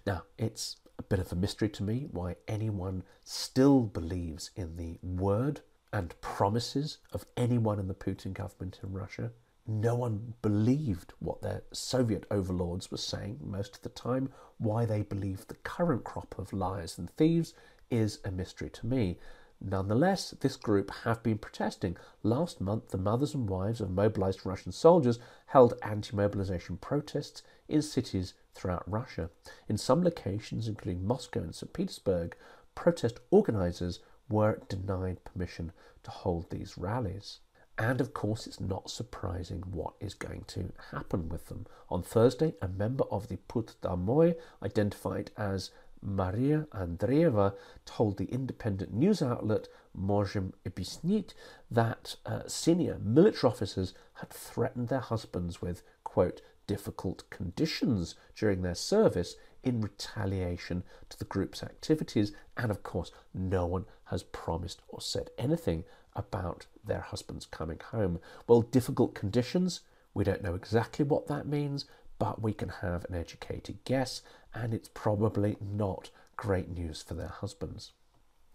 Now, 0.06 0.24
it's 0.38 0.78
a 0.98 1.04
bit 1.04 1.20
of 1.20 1.32
a 1.32 1.36
mystery 1.36 1.70
to 1.70 1.84
me 1.84 2.08
why 2.12 2.36
anyone 2.48 3.04
still 3.24 3.82
believes 3.82 4.52
in 4.56 4.76
the 4.78 5.00
word 5.02 5.62
and 5.92 6.20
promises 6.22 6.98
of 7.12 7.26
anyone 7.38 7.80
in 7.80 7.88
the 7.88 7.94
Putin 7.94 8.34
government 8.34 8.80
in 8.84 8.94
Russia. 8.94 9.32
No 9.66 9.96
one 9.96 10.34
believed 10.42 11.14
what 11.20 11.42
their 11.42 11.62
Soviet 11.72 12.26
overlords 12.32 12.92
were 12.92 12.98
saying 12.98 13.40
most 13.42 13.76
of 13.76 13.82
the 13.84 13.90
time. 13.90 14.30
Why 14.58 14.86
they 14.86 15.04
believe 15.04 15.48
the 15.48 15.56
current 15.56 16.04
crop 16.04 16.38
of 16.38 16.54
liars 16.54 16.98
and 16.98 17.10
thieves 17.12 17.54
is 17.90 18.20
a 18.26 18.32
mystery 18.32 18.70
to 18.72 18.88
me. 18.88 19.20
Nonetheless, 19.62 20.32
this 20.40 20.56
group 20.56 20.90
have 21.04 21.22
been 21.22 21.38
protesting. 21.38 21.98
Last 22.24 22.62
month, 22.62 22.90
the 22.90 22.98
mothers 22.98 23.34
and 23.34 23.50
wives 23.50 23.82
of 23.82 23.92
mobilized 23.92 24.46
Russian 24.46 24.72
soldiers 24.72 25.20
held 25.48 25.74
anti 25.82 26.16
mobilization 26.16 26.78
protests 26.78 27.44
in 27.68 27.82
cities 27.82 28.34
throughout 28.60 28.84
Russia. 28.86 29.30
In 29.68 29.78
some 29.78 30.04
locations, 30.04 30.68
including 30.68 31.08
Moscow 31.08 31.40
and 31.40 31.56
St. 31.56 31.72
Petersburg, 31.72 32.36
protest 32.76 33.20
organizers 33.32 34.00
were 34.30 34.60
denied 34.68 35.24
permission 35.24 35.72
to 36.04 36.12
hold 36.12 36.50
these 36.50 36.78
rallies. 36.78 37.40
And 37.78 38.02
of 38.02 38.14
course, 38.14 38.46
it's 38.46 38.60
not 38.60 38.90
surprising 38.90 39.64
what 39.72 39.94
is 40.02 40.14
going 40.14 40.44
to 40.48 40.74
happen 40.92 41.30
with 41.30 41.48
them. 41.48 41.66
On 41.90 42.04
Thursday, 42.04 42.54
a 42.62 42.68
member 42.68 43.06
of 43.10 43.30
the 43.30 43.38
Put 43.38 43.76
Domoy, 43.82 44.36
identified 44.62 45.32
as 45.38 45.72
Maria 46.02 46.68
Andreeva 46.74 47.54
told 47.86 48.18
the 48.18 48.26
independent 48.26 48.94
news 48.94 49.22
outlet 49.22 49.70
Możem 49.98 50.52
Objaśnić 50.66 51.34
that 51.72 52.16
uh, 52.26 52.42
senior 52.48 53.00
military 53.00 53.50
officers 53.50 53.94
had 54.14 54.30
threatened 54.30 54.90
their 54.90 55.00
husbands 55.00 55.62
with, 55.62 55.84
quote, 56.04 56.42
difficult 56.70 57.28
conditions 57.32 58.14
during 58.36 58.62
their 58.62 58.76
service 58.76 59.36
in 59.64 59.82
retaliation 59.82 60.84
to 61.10 61.18
the 61.18 61.26
group's 61.26 61.64
activities. 61.64 62.32
And 62.58 62.70
of 62.70 62.84
course, 62.84 63.12
no 63.34 63.66
one 63.66 63.86
has 64.06 64.22
promised 64.22 64.84
or 64.88 65.02
said 65.02 65.32
anything 65.36 65.84
about 66.16 66.68
their 66.86 67.00
husbands 67.00 67.48
coming 67.48 67.80
home. 67.90 68.20
Well, 68.46 68.62
difficult 68.62 69.16
conditions, 69.16 69.82
we 70.14 70.24
don't 70.24 70.44
know 70.44 70.54
exactly 70.54 71.04
what 71.04 71.26
that 71.26 71.48
means, 71.48 71.86
but 72.20 72.40
we 72.40 72.54
can 72.54 72.70
have 72.70 73.04
an 73.06 73.16
educated 73.16 73.80
guess, 73.84 74.22
and 74.54 74.72
it's 74.72 74.90
probably 74.94 75.58
not 75.60 76.12
great 76.38 76.70
news 76.70 77.02
for 77.02 77.16
their 77.16 77.30
husbands. 77.30 77.94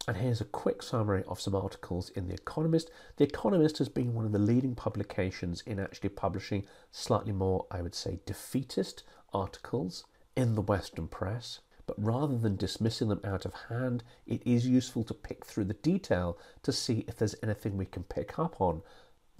And 0.06 0.18
here's 0.18 0.42
a 0.42 0.44
quick 0.44 0.82
summary 0.82 1.24
of 1.26 1.40
some 1.40 1.54
articles 1.54 2.10
in 2.10 2.28
The 2.28 2.34
Economist. 2.34 2.90
The 3.16 3.24
Economist 3.24 3.78
has 3.78 3.88
been 3.88 4.12
one 4.12 4.26
of 4.26 4.32
the 4.32 4.38
leading 4.38 4.74
publications 4.74 5.62
in 5.62 5.80
actually 5.80 6.10
publishing 6.10 6.66
slightly 6.92 7.32
more, 7.32 7.64
I 7.70 7.80
would 7.80 7.94
say, 7.94 8.20
defeatist 8.26 9.02
articles 9.32 10.04
in 10.36 10.56
the 10.56 10.60
Western 10.60 11.08
press. 11.08 11.60
But 11.86 11.96
rather 11.98 12.36
than 12.36 12.56
dismissing 12.56 13.08
them 13.08 13.22
out 13.24 13.46
of 13.46 13.54
hand, 13.70 14.04
it 14.26 14.42
is 14.46 14.66
useful 14.66 15.04
to 15.04 15.14
pick 15.14 15.46
through 15.46 15.64
the 15.64 15.74
detail 15.74 16.38
to 16.64 16.72
see 16.72 17.06
if 17.08 17.16
there's 17.16 17.36
anything 17.42 17.78
we 17.78 17.86
can 17.86 18.02
pick 18.04 18.38
up 18.38 18.60
on 18.60 18.82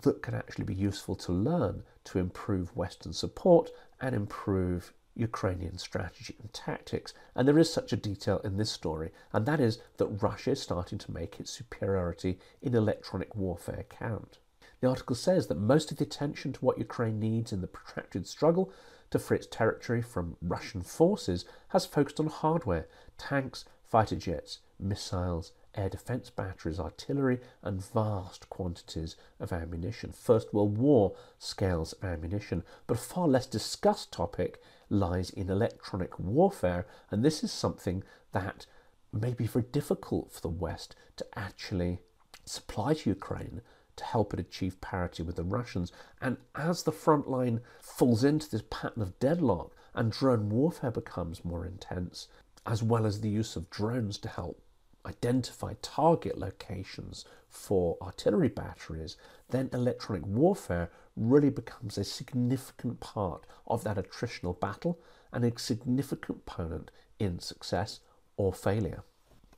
that 0.01 0.23
can 0.23 0.35
actually 0.35 0.65
be 0.65 0.75
useful 0.75 1.15
to 1.17 1.33
learn 1.33 1.83
to 2.05 2.19
improve 2.19 2.75
Western 2.75 3.13
support 3.13 3.71
and 4.01 4.15
improve 4.15 4.95
Ukrainian 5.15 5.79
strategy 5.79 6.37
and 6.41 6.53
tactics. 6.53 7.15
And 7.35 7.47
there 7.47 7.59
is 7.59 7.73
such 7.73 7.93
a 7.93 7.97
detail 7.97 8.39
in 8.39 8.57
this 8.57 8.71
story, 8.71 9.11
and 9.33 9.47
that 9.47 9.61
is 9.61 9.79
that 9.97 10.23
Russia 10.23 10.53
is 10.53 10.63
starting 10.63 10.99
to 10.99 11.13
make 11.13 11.39
its 11.39 11.51
superiority 11.51 12.39
in 12.61 12.75
electronic 12.75 13.35
warfare 13.35 13.85
count. 13.89 14.39
The 14.81 14.89
article 14.89 15.17
says 15.17 15.47
that 15.47 15.55
most 15.57 15.91
of 15.91 15.99
the 15.99 16.05
attention 16.05 16.53
to 16.53 16.65
what 16.65 16.79
Ukraine 16.79 17.19
needs 17.19 17.53
in 17.53 17.61
the 17.61 17.67
protracted 17.67 18.27
struggle 18.27 18.73
to 19.11 19.19
free 19.19 19.39
its 19.39 19.47
territory 19.47 20.03
from 20.03 20.37
Russian 20.43 20.83
forces 20.83 21.45
has 21.69 21.87
focused 21.87 22.21
on 22.21 22.27
hardware 22.27 22.89
tanks, 23.17 23.65
fighter 23.85 24.17
jets, 24.17 24.59
missiles, 24.79 25.53
air 25.77 25.89
defence 25.89 26.31
batteries, 26.31 26.81
artillery, 26.81 27.41
and 27.63 27.85
vast 27.85 28.49
quantities 28.51 29.17
of 29.41 29.53
ammunition. 29.53 30.13
First 30.13 30.53
World 30.53 30.79
War 30.79 31.15
scales 31.39 31.93
of 31.95 32.05
ammunition, 32.05 32.63
but 32.87 32.97
a 32.97 33.01
far 33.01 33.29
less 33.29 33.47
discussed 33.47 34.13
topic 34.13 34.61
lies 34.89 35.31
in 35.31 35.51
electronic 35.51 36.19
warfare, 36.19 36.87
and 37.11 37.25
this 37.25 37.43
is 37.43 37.53
something 37.53 38.03
that 38.33 38.67
may 39.13 39.33
be 39.33 39.47
very 39.47 39.65
difficult 39.71 40.33
for 40.33 40.41
the 40.41 40.49
West 40.49 40.97
to 41.17 41.27
actually 41.37 42.01
supply 42.45 42.95
to 42.95 43.11
Ukraine 43.11 43.61
to 43.97 44.05
help 44.05 44.35
it 44.35 44.41
achieve 44.41 44.81
parity 44.81 45.23
with 45.23 45.37
the 45.37 45.45
Russians. 45.45 45.93
And 46.21 46.37
as 46.55 46.83
the 46.83 46.93
front 46.93 47.29
line 47.29 47.61
falls 47.81 48.25
into 48.25 48.51
this 48.51 48.65
pattern 48.69 49.03
of 49.03 49.19
deadlock 49.21 49.73
and 49.95 50.11
drone 50.11 50.49
warfare 50.51 50.91
becomes 50.91 51.45
more 51.45 51.65
intense, 51.65 52.29
as 52.67 52.83
well 52.83 53.07
as 53.07 53.21
the 53.21 53.29
use 53.29 53.57
of 53.57 53.71
drones 53.71 54.19
to 54.19 54.29
help 54.29 54.61
identify 55.07 55.75
target 55.83 56.39
locations 56.39 57.25
for 57.49 57.97
artillery 58.01 58.49
batteries, 58.49 59.17
then 59.51 59.71
electronic 59.73 60.27
warfare 60.27 60.91
really 61.17 61.51
becomes 61.51 61.97
a 61.97 62.05
significant 62.05 63.01
part 63.01 63.47
of 63.67 63.85
that 63.85 63.97
attritional 63.97 64.59
battle 64.59 64.99
and 65.33 65.45
a 65.45 65.59
significant 65.59 66.45
component 66.45 66.91
in 67.19 67.39
success 67.39 68.01
or 68.37 68.53
failure. 68.53 69.03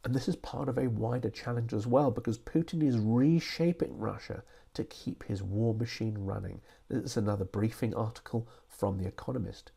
And 0.04 0.14
this 0.14 0.28
is 0.28 0.36
part 0.36 0.68
of 0.68 0.78
a 0.78 0.88
wider 0.88 1.30
challenge 1.30 1.72
as 1.72 1.86
well 1.86 2.10
because 2.10 2.38
Putin 2.38 2.82
is 2.86 2.96
reshaping 2.96 3.98
Russia 3.98 4.44
to 4.74 4.84
keep 4.84 5.24
his 5.24 5.42
war 5.42 5.74
machine 5.74 6.18
running. 6.18 6.60
This 6.88 7.02
is 7.02 7.16
another 7.16 7.44
briefing 7.44 7.94
article 7.94 8.46
from 8.68 8.98
The 8.98 9.08
Economist. 9.08 9.72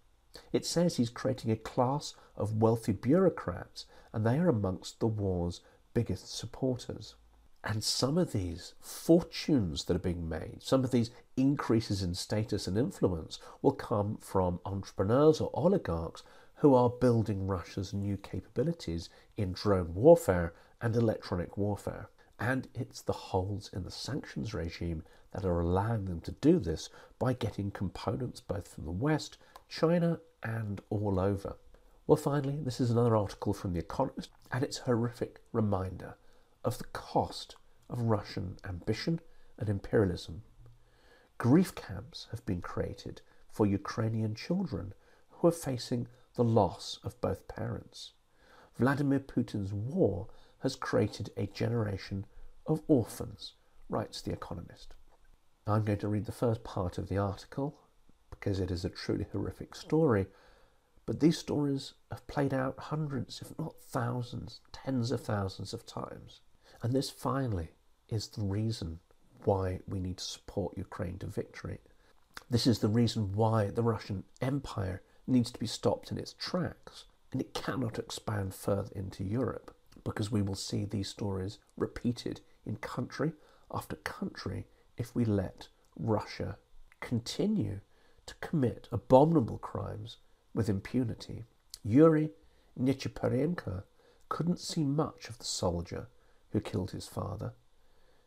It 0.54 0.66
says 0.66 0.98
he's 0.98 1.10
creating 1.10 1.50
a 1.50 1.56
class 1.56 2.14
of 2.38 2.62
wealthy 2.62 2.92
bureaucrats, 2.92 3.86
and 4.14 4.26
they 4.26 4.38
are 4.38 4.50
amongst 4.50 5.00
the 5.00 5.08
war's 5.08 5.62
biggest 5.94 6.38
supporters. 6.38 7.16
And 7.64 7.84
some 7.84 8.18
of 8.18 8.32
these 8.32 8.74
fortunes 8.80 9.84
that 9.86 9.96
are 9.96 10.00
being 10.00 10.30
made, 10.30 10.60
some 10.62 10.86
of 10.86 10.92
these 10.92 11.12
increases 11.36 12.02
in 12.02 12.16
status 12.16 12.68
and 12.68 12.78
influence, 12.78 13.38
will 13.62 13.74
come 13.74 14.18
from 14.22 14.62
entrepreneurs 14.66 15.42
or 15.42 15.50
oligarchs 15.54 16.24
who 16.56 16.74
are 16.74 16.90
building 16.90 17.48
Russia's 17.48 17.94
new 17.94 18.16
capabilities 18.18 19.10
in 19.36 19.52
drone 19.52 19.94
warfare 19.94 20.54
and 20.82 20.96
electronic 20.96 21.58
warfare. 21.58 22.10
And 22.40 22.70
it's 22.74 23.02
the 23.02 23.14
holes 23.14 23.70
in 23.74 23.84
the 23.84 23.92
sanctions 23.92 24.54
regime 24.54 25.04
that 25.32 25.46
are 25.46 25.60
allowing 25.60 26.06
them 26.06 26.22
to 26.22 26.32
do 26.32 26.60
this 26.60 26.90
by 27.20 27.34
getting 27.34 27.72
components 27.72 28.40
both 28.40 28.70
from 28.70 28.86
the 28.86 28.92
West, 28.92 29.38
China, 29.68 30.20
and 30.42 30.82
all 30.90 31.20
over. 31.20 31.58
Well, 32.08 32.16
finally, 32.16 32.58
this 32.62 32.80
is 32.80 32.90
another 32.90 33.16
article 33.16 33.54
from 33.54 33.74
The 33.74 33.80
Economist, 33.80 34.30
and 34.52 34.64
it's 34.64 34.80
a 34.80 34.84
horrific 34.84 35.42
reminder 35.52 36.16
of 36.64 36.78
the 36.78 36.86
cost 36.86 37.56
of 37.90 38.02
Russian 38.02 38.58
ambition 38.64 39.20
and 39.58 39.70
imperialism. 39.70 40.44
Grief 41.38 41.74
camps 41.74 42.28
have 42.32 42.46
been 42.46 42.62
created 42.62 43.22
for 43.52 43.66
Ukrainian 43.66 44.36
children 44.36 44.94
who 45.30 45.48
are 45.48 45.52
facing 45.52 46.08
the 46.36 46.44
loss 46.44 47.00
of 47.04 47.20
both 47.22 47.48
parents. 47.48 48.12
Vladimir 48.78 49.20
Putin's 49.20 49.74
war 49.74 50.28
has 50.60 50.76
created 50.76 51.32
a 51.36 51.48
generation 51.48 52.26
of 52.66 52.82
orphans, 52.88 53.54
writes 53.90 54.22
The 54.22 54.34
Economist. 54.34 54.94
I'm 55.66 55.84
going 55.84 56.00
to 56.00 56.08
read 56.08 56.26
the 56.26 56.32
first 56.32 56.64
part 56.64 56.98
of 56.98 57.10
the 57.10 57.18
article 57.18 57.80
because 58.30 58.60
it 58.60 58.72
is 58.72 58.86
a 58.86 58.90
truly 58.90 59.26
horrific 59.32 59.76
story. 59.76 60.28
But 61.06 61.20
these 61.20 61.38
stories 61.38 61.94
have 62.12 62.26
played 62.28 62.54
out 62.54 62.78
hundreds, 62.78 63.42
if 63.42 63.58
not 63.58 63.76
thousands, 63.82 64.62
tens 64.72 65.12
of 65.12 65.22
thousands 65.22 65.74
of 65.74 65.86
times. 65.86 66.42
And 66.82 66.94
this 66.94 67.10
finally 67.10 67.70
is 68.08 68.28
the 68.28 68.44
reason 68.44 69.00
why 69.44 69.80
we 69.88 70.00
need 70.00 70.18
to 70.18 70.24
support 70.24 70.78
Ukraine 70.78 71.18
to 71.20 71.28
victory. 71.28 71.80
This 72.50 72.66
is 72.66 72.80
the 72.80 72.88
reason 72.88 73.34
why 73.34 73.68
the 73.70 73.84
Russian 73.84 74.24
Empire 74.42 75.02
needs 75.28 75.52
to 75.52 75.60
be 75.60 75.68
stopped 75.68 76.12
in 76.12 76.18
its 76.18 76.34
tracks 76.34 77.06
and 77.32 77.42
it 77.42 77.54
cannot 77.54 78.00
expand 78.00 78.56
further 78.56 78.92
into 78.96 79.24
Europe 79.24 79.76
because 80.04 80.32
we 80.32 80.42
will 80.42 80.56
see 80.56 80.86
these 80.86 81.10
stories 81.10 81.60
repeated 81.78 82.42
in 82.66 82.76
country 82.78 83.34
after 83.72 83.96
country 83.98 84.66
if 84.98 85.16
we 85.16 85.26
let 85.26 85.68
Russia 85.98 86.58
continue 87.00 87.82
to 88.26 88.34
commit 88.36 88.88
abominable 88.92 89.58
crimes 89.58 90.18
with 90.54 90.70
impunity. 90.70 91.44
Yuri 91.84 92.32
Nechiporenko 92.80 93.84
couldn't 94.28 94.60
see 94.60 94.84
much 94.84 95.30
of 95.30 95.38
the 95.38 95.46
soldier 95.46 96.08
who 96.52 96.60
killed 96.60 96.92
his 96.92 97.08
father, 97.08 97.54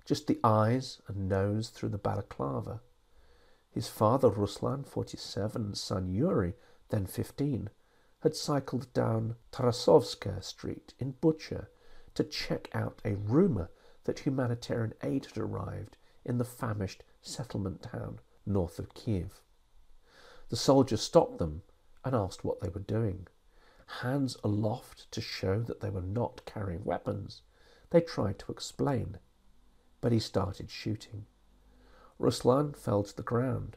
just 0.04 0.26
the 0.26 0.40
eyes 0.42 1.00
and 1.08 1.28
nose 1.28 1.68
through 1.68 1.88
the 1.88 1.98
balaclava. 1.98 2.80
His 3.70 3.88
father, 3.88 4.30
Ruslan, 4.30 4.86
47, 4.86 5.62
and 5.62 5.78
son 5.78 6.08
Yuri, 6.08 6.54
then 6.90 7.06
15, 7.06 7.70
had 8.20 8.36
cycled 8.36 8.92
down 8.92 9.36
Tarasovskaya 9.50 10.42
Street 10.42 10.94
in 10.98 11.14
Bucha 11.14 11.66
to 12.14 12.24
check 12.24 12.68
out 12.74 13.00
a 13.04 13.16
rumour 13.16 13.70
that 14.04 14.20
humanitarian 14.20 14.94
aid 15.02 15.26
had 15.26 15.38
arrived 15.38 15.96
in 16.24 16.38
the 16.38 16.44
famished 16.44 17.02
settlement 17.20 17.82
town 17.82 18.20
north 18.46 18.78
of 18.78 18.94
Kiev. 18.94 19.40
The 20.48 20.56
soldiers 20.56 21.00
stopped 21.00 21.38
them 21.38 21.62
and 22.04 22.14
asked 22.14 22.44
what 22.44 22.60
they 22.60 22.68
were 22.68 22.80
doing. 22.80 23.26
Hands 24.00 24.36
aloft 24.44 25.10
to 25.12 25.20
show 25.20 25.60
that 25.60 25.80
they 25.80 25.90
were 25.90 26.02
not 26.02 26.44
carrying 26.44 26.84
weapons, 26.84 27.42
they 27.92 28.00
tried 28.00 28.38
to 28.38 28.50
explain, 28.50 29.18
but 30.00 30.12
he 30.12 30.18
started 30.18 30.70
shooting. 30.70 31.26
Ruslan 32.18 32.74
fell 32.74 33.02
to 33.02 33.14
the 33.14 33.22
ground. 33.22 33.76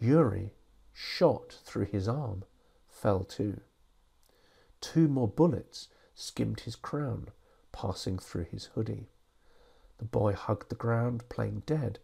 Yuri, 0.00 0.54
shot 0.94 1.58
through 1.62 1.84
his 1.84 2.08
arm, 2.08 2.44
fell 2.88 3.22
too. 3.22 3.60
Two 4.80 5.08
more 5.08 5.28
bullets 5.28 5.88
skimmed 6.14 6.60
his 6.60 6.74
crown, 6.74 7.28
passing 7.70 8.18
through 8.18 8.44
his 8.44 8.66
hoodie. 8.74 9.10
The 9.98 10.06
boy 10.06 10.32
hugged 10.32 10.70
the 10.70 10.74
ground, 10.74 11.28
playing 11.28 11.64
dead, 11.66 11.98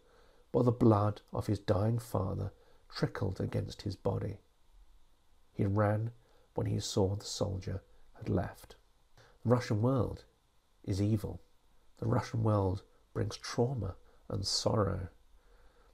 while 0.51 0.63
the 0.63 0.71
blood 0.71 1.21
of 1.33 1.47
his 1.47 1.57
dying 1.57 1.97
father 1.97 2.51
trickled 2.87 3.41
against 3.41 3.81
his 3.81 3.95
body. 3.95 4.37
He 5.53 5.65
ran 5.65 6.11
when 6.53 6.67
he 6.67 6.79
saw 6.79 7.15
the 7.15 7.25
soldier 7.25 7.81
had 8.13 8.29
left. 8.29 8.75
The 9.43 9.49
Russian 9.49 9.81
world 9.81 10.25
is 10.89 11.01
evil. 11.01 11.39
The 11.99 12.07
Russian 12.07 12.41
world 12.41 12.81
brings 13.13 13.37
trauma 13.37 13.95
and 14.27 14.45
sorrow. 14.45 15.09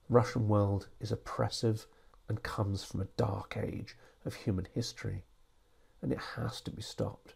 The 0.08 0.14
Russian 0.14 0.48
world 0.48 0.88
is 1.00 1.12
oppressive 1.12 1.86
and 2.28 2.42
comes 2.42 2.82
from 2.82 3.02
a 3.02 3.08
dark 3.16 3.56
age 3.56 3.96
of 4.24 4.34
human 4.34 4.66
history, 4.74 5.24
and 6.00 6.12
it 6.12 6.18
has 6.36 6.62
to 6.62 6.70
be 6.70 6.80
stopped. 6.80 7.34